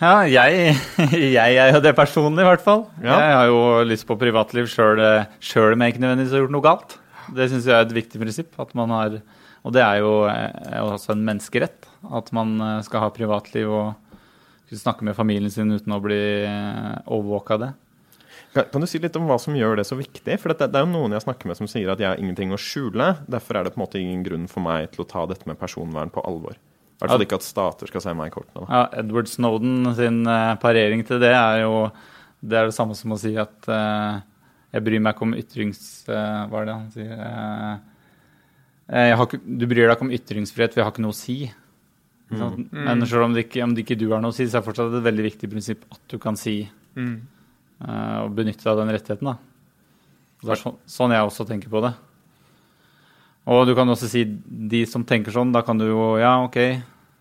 [0.00, 0.74] Ja, jeg,
[1.38, 2.84] jeg er jo det personlig, i hvert fall.
[2.98, 3.14] Ja.
[3.20, 6.96] Jeg har jo lyst på privatliv sjøl om jeg ikke nødvendigvis har gjort noe galt.
[7.34, 8.56] Det syns jeg er et viktig prinsipp.
[8.60, 9.20] At man har,
[9.62, 11.86] og det er jo eh, også en menneskerett.
[12.10, 14.03] At man eh, skal ha privatliv og
[14.68, 16.20] kunne snakke med familien sin uten å bli
[17.04, 17.72] overvåka av det.
[18.54, 20.36] Kan, du si litt om hva som gjør det så viktig?
[20.38, 22.60] For det, er jo noen jeg snakker med som sier at jeg har ingenting å
[22.60, 23.08] skjule.
[23.30, 25.58] Derfor er det på en måte ingen grunn for meg til å ta dette med
[25.58, 26.54] personvern på alvor.
[26.54, 28.62] I hvert fall ikke at stater skal se meg i kortene.
[28.62, 28.66] Da.
[28.70, 31.88] Ja, Edward Snowden sin eh, parering til det er jo
[32.44, 34.20] det er det samme som å si at uh,
[34.74, 35.80] jeg bryr meg ikke om ytrings...
[36.08, 37.12] Uh, hva er det han sier?
[37.14, 37.74] Eh,
[38.90, 41.18] eh, har ikke, du bryr deg ikke om ytringsfrihet, for jeg har ikke noe å
[41.18, 41.36] si.
[42.30, 42.72] Sant?
[42.72, 44.62] Men selv om det, ikke, om det ikke du har noe å si, så er
[44.62, 47.20] det fortsatt et veldig viktig prinsipp at du kan si Mm.
[47.84, 49.24] eh, og benytte deg av den rettigheten.
[49.28, 49.36] Da.
[50.42, 51.94] Det er sånn, sånn jeg også tenker på det.
[53.46, 56.56] Og du kan også si de som tenker sånn, da kan du jo Ja, OK,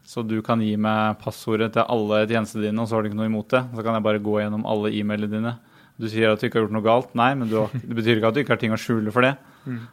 [0.06, 3.20] så du kan gi meg passordet til alle tjenestene dine, og så har du ikke
[3.20, 3.64] noe imot det.
[3.76, 5.54] Så kan jeg bare gå gjennom alle e-mailene dine.
[6.00, 7.12] Du sier at du ikke har gjort noe galt.
[7.16, 9.22] Nei, men du har, det betyr ikke at du ikke har ting å skjule for
[9.22, 9.36] det.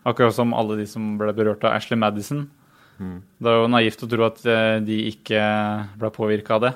[0.07, 2.49] Akkurat som alle de som ble berørt av Ashley Madison.
[3.01, 5.41] Det er jo naivt å tro at eh, de ikke
[6.01, 6.73] ble påvirka av det.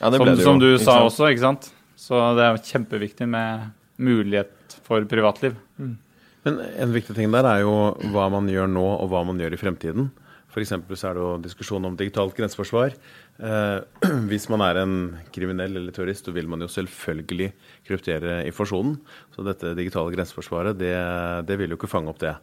[0.00, 1.08] Ja, det Som, det jo, som du sa sant?
[1.10, 1.70] også, ikke sant?
[2.00, 3.68] Så det er kjempeviktig med
[4.02, 5.54] mulighet for privatliv.
[6.44, 7.74] Men en viktig ting der er jo
[8.12, 10.10] hva man gjør nå, og hva man gjør i fremtiden.
[10.54, 10.70] F.eks.
[10.70, 12.94] så er det jo diskusjon om digitalt grenseforsvar.
[13.42, 13.78] Eh,
[14.30, 14.96] hvis man er en
[15.34, 17.50] kriminell eller terrorist, så vil man jo selvfølgelig
[17.86, 18.98] kryptere informasjonen.
[19.34, 20.94] Så dette digitale grenseforsvaret, det,
[21.48, 22.36] det vil jo ikke fange opp det.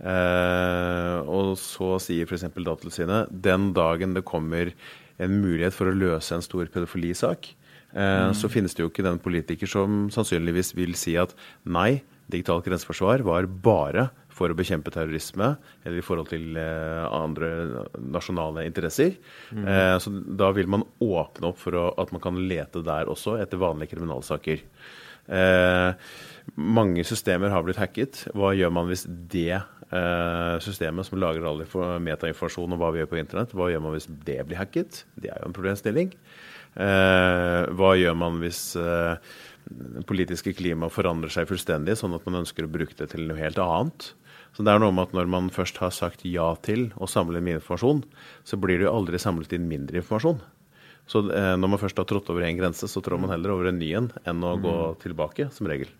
[0.00, 2.46] Eh, og så sier f.eks.
[2.56, 4.72] Datatilsynet den dagen det kommer
[5.20, 7.50] en mulighet for å løse en stor pedofilisak,
[7.92, 11.34] eh, så finnes det jo ikke den politiker som sannsynligvis vil si at
[11.68, 14.08] nei, digitalt grenseforsvar var bare
[14.40, 15.52] for å bekjempe terrorisme
[15.84, 17.50] eller i forhold til eh, andre
[18.00, 19.18] nasjonale interesser.
[19.52, 23.36] Eh, så da vil man åpne opp for å, at man kan lete der også
[23.42, 24.62] etter vanlige kriminalsaker.
[25.28, 25.90] Eh,
[26.56, 28.24] mange systemer har blitt hacket.
[28.36, 33.02] Hva gjør man hvis det eh, systemet som lagrer all info- metainformasjon om hva vi
[33.02, 35.04] gjør på internett, hva gjør man hvis det blir hacket?
[35.20, 36.14] Det er jo en problemstilling.
[36.80, 42.66] Eh, hva gjør man hvis det politiske klimaet forandrer seg fullstendig, sånn at man ønsker
[42.66, 44.12] å bruke det til noe helt annet?
[44.56, 47.38] Så det er noe med at Når man først har sagt ja til å samle
[47.38, 48.02] inn min informasjon,
[48.42, 50.40] så blir det jo aldri samlet inn mindre informasjon.
[51.10, 53.70] Så eh, når man først har trådt over en grense, så trår man heller over
[53.70, 55.90] en ny en enn å gå tilbake, som regel.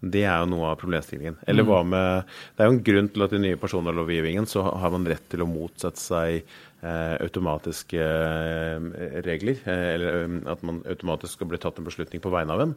[0.00, 1.36] Det er jo noe av problemstillingen.
[1.48, 2.24] Eller hva med
[2.56, 5.44] Det er jo en grunn til at i nye personvernlovgivningen så har man rett til
[5.44, 8.86] å motsette seg eh, automatiske eh,
[9.26, 9.60] regler.
[9.60, 12.72] Eh, eller eh, at man automatisk skal bli tatt en beslutning på vegne av en.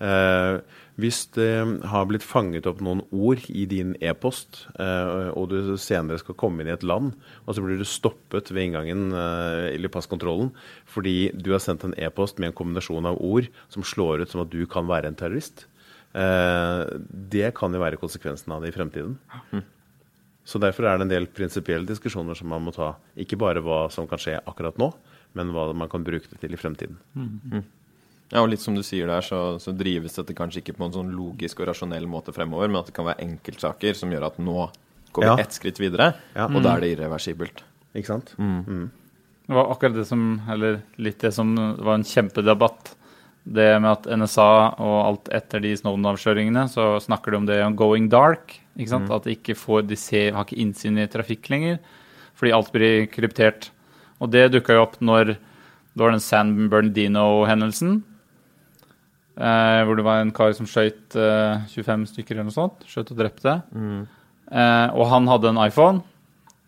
[0.00, 0.60] Eh,
[1.02, 1.50] hvis det
[1.90, 6.62] har blitt fanget opp noen ord i din e-post, eh, og du senere skal komme
[6.62, 7.16] inn i et land,
[7.48, 10.52] og så blir du stoppet ved inngangen eller passkontrollen
[10.90, 14.44] fordi du har sendt en e-post med en kombinasjon av ord som slår ut som
[14.44, 15.66] at du kan være en terrorist,
[16.12, 19.18] det kan jo være konsekvensen av det i fremtiden.
[20.44, 22.94] Så Derfor er det en del prinsipielle diskusjoner som man må ta.
[23.20, 24.88] Ikke bare hva som kan skje akkurat nå,
[25.38, 26.96] men hva man kan bruke det til i fremtiden.
[28.30, 30.94] Ja, og litt som du sier der, så, så drives dette kanskje ikke på en
[30.94, 34.38] sånn logisk og rasjonell måte fremover, men at det kan være enkeltsaker som gjør at
[34.42, 34.68] nå
[35.12, 35.36] går vi Ja.
[35.42, 36.46] ett skritt videre, Ja.
[36.46, 37.62] og da er det irreversibelt.
[37.94, 38.34] Ikke sant?
[38.38, 42.94] Det var akkurat det som, eller litt det som var en kjempedebatt.
[43.44, 44.50] Det med at NSA
[44.84, 48.58] og alt etter de Snowden-avsløringene, så snakker de om det om going dark.
[48.76, 49.10] ikke sant?
[49.10, 51.80] At de ikke får, de ser, har ikke innsyn i trafikk lenger,
[52.36, 53.70] fordi alt blir kryptert.
[54.20, 58.02] Og det dukka jo opp når det var den San Bernardino-hendelsen.
[59.40, 62.84] Eh, hvor det var en kar som skøyt eh, 25 stykker eller noe sånt.
[62.88, 63.56] Skjøt og drepte.
[64.50, 66.02] Eh, og han hadde en iPhone,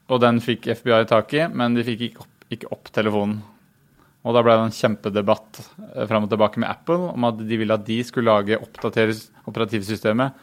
[0.08, 3.42] og den fikk FBI tak i, men de fikk ikke opp, ikke opp telefonen.
[4.22, 7.58] Og da ble det en kjempedebatt eh, fram og tilbake med Apple om at de
[7.58, 9.16] ville at de skulle lage oppdatere
[9.50, 10.38] operativsystemet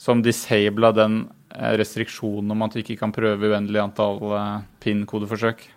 [0.00, 1.22] som disabla den
[1.54, 4.52] eh, restriksjonen om at du ikke kan prøve uendelig antall eh,
[4.82, 5.68] PIN-kodeforsøk.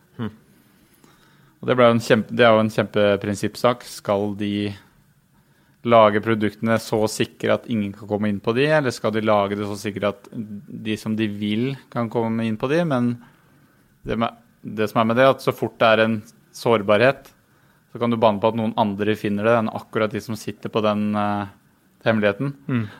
[1.59, 3.81] Og det, en kjempe, det er jo en kjempeprinsippsak.
[3.83, 4.69] Skal de
[5.87, 9.57] lage produktene så sikre at ingen kan komme inn på de, eller skal de lage
[9.59, 12.79] det så sikre at de som de vil, kan komme inn på de?
[12.87, 13.13] Men
[14.07, 16.17] det, med, det som er med det, er at så fort det er en
[16.59, 17.29] sårbarhet,
[17.89, 20.71] så kan du banne på at noen andre finner det enn akkurat de som sitter
[20.71, 21.49] på den uh,
[22.05, 22.53] hemmeligheten.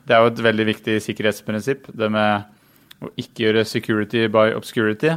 [0.08, 5.14] Det er jo et veldig viktig sikkerhetsprinsipp, det med å ikke gjøre security by obscurity.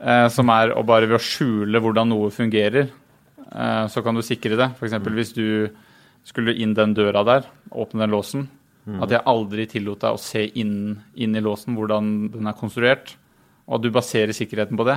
[0.00, 2.88] Uh, som er å bare ved å skjule hvordan noe fungerer,
[3.52, 4.70] uh, så kan du sikre det.
[4.78, 4.96] F.eks.
[5.12, 5.46] hvis du
[6.24, 8.48] skulle inn den døra der, åpne den låsen,
[8.98, 13.12] at jeg aldri tillot deg å se inn, inn i låsen hvordan den er konstruert,
[13.68, 14.96] og at du baserer sikkerheten på det.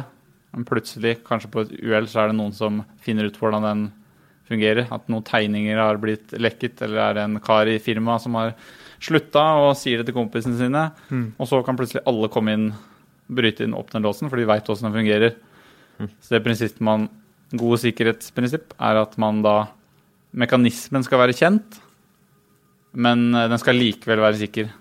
[0.53, 3.83] Men plutselig, kanskje på et uhell, så er det noen som finner ut hvordan den
[4.49, 4.85] fungerer.
[4.93, 8.53] At noen tegninger har blitt lekket, eller er det en kar i firmaet som har
[9.03, 10.83] slutta og sier det til kompisene sine,
[11.35, 12.69] og så kan plutselig alle komme inn,
[13.27, 15.35] bryte inn, åpne låsen, for de veit åssen den fungerer.
[16.21, 17.09] Så det prinsippet man
[17.53, 19.67] Gode sikkerhetsprinsipp er at man da
[20.33, 21.75] Mekanismen skal være kjent,
[22.97, 24.71] men eh, den skal likevel være sikker.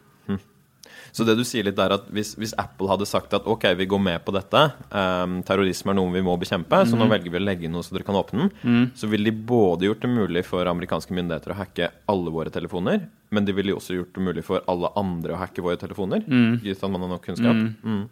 [1.12, 3.86] Så det du sier litt er at hvis, hvis Apple hadde sagt at ok, vi
[3.90, 7.40] går med på dette, um, terrorisme er noe vi må bekjempe, så nå velger vi
[7.40, 10.08] å legge inn noe så dere kan åpne den, så ville de både gjort det
[10.12, 14.24] mulig for amerikanske myndigheter å hacke alle våre telefoner, men de ville også gjort det
[14.24, 16.24] mulig for alle andre å hacke våre telefoner,
[16.64, 17.60] gitt at man har nok kunnskap.
[17.84, 18.02] Mm.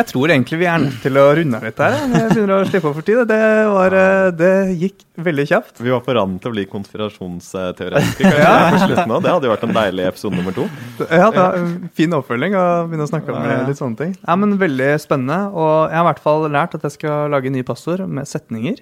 [0.00, 1.96] Jeg tror egentlig vi er nødt til å runde av litt her.
[2.00, 3.18] Jeg begynner å slippe opp for tid.
[3.28, 5.82] Det, var, eh, det gikk veldig kjapt.
[5.84, 8.54] Vi var på randen til å bli konspirasjonsteoretiker ja.
[8.72, 9.20] på slutten av.
[9.26, 10.64] Det hadde jo vært en deilig episode nummer to.
[11.04, 13.66] Ja, det var en Fin oppfølging å begynne å snakke om Ja, ja.
[13.68, 14.16] litt sånne ting.
[14.22, 15.38] Ja, men Veldig spennende.
[15.52, 18.80] Og jeg har i hvert fall lært at jeg skal lage nye passord med setninger.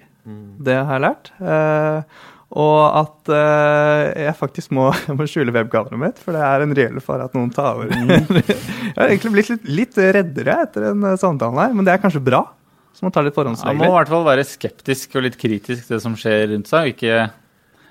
[0.59, 1.31] Det har jeg lært.
[1.41, 2.19] Eh,
[2.49, 6.77] og at eh, jeg faktisk må, jeg må skjule webkameraet mitt, for det er en
[6.77, 7.91] reell fare at noen tar over.
[7.93, 12.01] jeg har egentlig blitt litt, litt reddere etter en samtale samtalen her, men det er
[12.03, 12.45] kanskje bra.
[12.93, 15.95] Så man tar litt Man må i hvert fall være skeptisk og litt kritisk til
[15.95, 17.29] det som skjer rundt seg, og ikke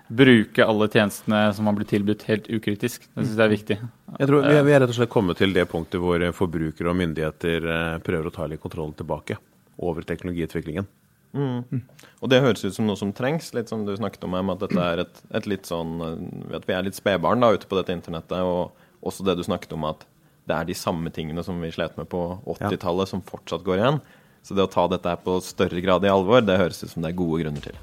[0.08, 3.06] bruke alle tjenestene som man blir tilbudt, helt ukritisk.
[3.12, 3.78] Det syns jeg er viktig.
[4.18, 6.92] Jeg tror vi er, vi er rett og slett kommet til det punktet hvor forbrukere
[6.92, 9.38] og myndigheter eh, prøver å ta litt kontrollen tilbake
[9.84, 10.88] over teknologiutviklingen.
[11.36, 14.62] Og det høres ut som noe som trengs, litt som du snakket om, Em, at
[14.62, 17.76] dette er et, et litt sånn eh, At vi er litt spedbarn da ute på
[17.78, 18.72] dette internettet, og
[19.04, 20.06] også det du snakket om at
[20.48, 24.00] det er de samme tingene som vi slet med på 80-tallet, som fortsatt går igjen.
[24.42, 27.04] Så det å ta dette her på større grad i alvor, det høres ut som
[27.04, 27.76] det er gode grunner til.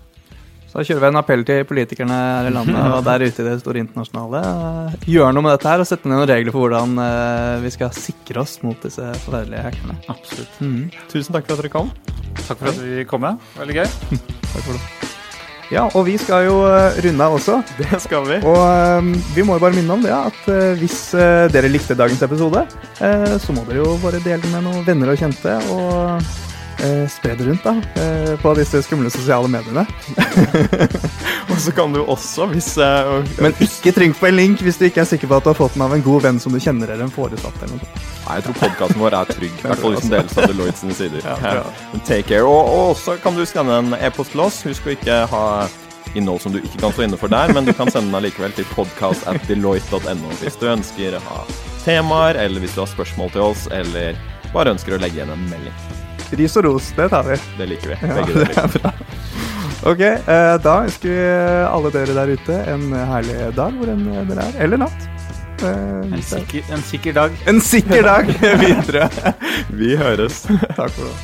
[0.75, 3.45] Så da kjører vi en appell til politikerne her i landet og der ute i
[3.47, 4.41] det store internasjonale.
[5.07, 7.93] Gjør noe med dette her og sette ned noen regler for hvordan eh, vi skal
[7.95, 9.95] sikre oss mot disse forferdelige hackerne.
[10.11, 10.57] Absolutt.
[11.13, 11.93] Tusen takk for at dere kom.
[12.41, 13.23] Takk for at vi kom.
[13.23, 13.39] med.
[13.55, 13.87] Veldig gøy.
[14.19, 14.83] Takk for det.
[15.71, 17.61] Ja, og vi skal jo eh, runde av også.
[17.79, 18.41] Det skal vi.
[18.43, 20.99] Og eh, vi må jo bare minne om det at eh, hvis
[21.55, 22.67] dere likte dagens episode,
[22.99, 26.43] eh, så må dere jo bare dele den med noen venner og kjente, og
[26.85, 29.85] eh, spre det rundt da, eh, på disse skumle sosiale mediene.
[31.51, 33.11] Og så kan du også, hvis eh,
[33.41, 35.57] Men ikke trykk på en link hvis du ikke er sikker på at du har
[35.57, 37.55] fått den av en god venn som du kjenner eller en foresatt.
[37.63, 38.11] eller noe sånt.
[38.25, 39.55] Nei, jeg tror podkasten vår er trygg.
[39.61, 41.31] I hvert fall hvis den deles av Deloitte sine sider.
[41.45, 41.63] Ja.
[42.07, 42.45] Take care.
[42.49, 44.61] Og, og også kan du skanne en e-post til oss.
[44.65, 45.45] Husk å ikke ha
[46.15, 48.53] innhold som du ikke kan stå inne for der, men du kan sende den allikevel
[48.55, 51.41] til podcast at deloitte.no hvis du ønsker å ha
[51.85, 54.17] temaer, eller hvis du har spørsmål til oss, eller
[54.55, 55.84] bare ønsker å legge igjen en melding.
[56.39, 57.37] Ris og ros, det tar vi.
[57.57, 57.97] Det liker vi.
[58.01, 58.63] Ja, Begge det deler.
[58.63, 58.93] er bra.
[59.85, 61.25] Ok, eh, da ønsker vi
[61.69, 64.57] alle dere der ute en herlig dag hvor enn dere er.
[64.65, 65.05] Eller natt.
[65.61, 67.31] Eh, En sikker, en sikker dag.
[67.47, 68.27] en sikker dag
[68.63, 69.09] videre.
[69.69, 70.41] Vi høres.
[70.75, 71.15] Takk for det.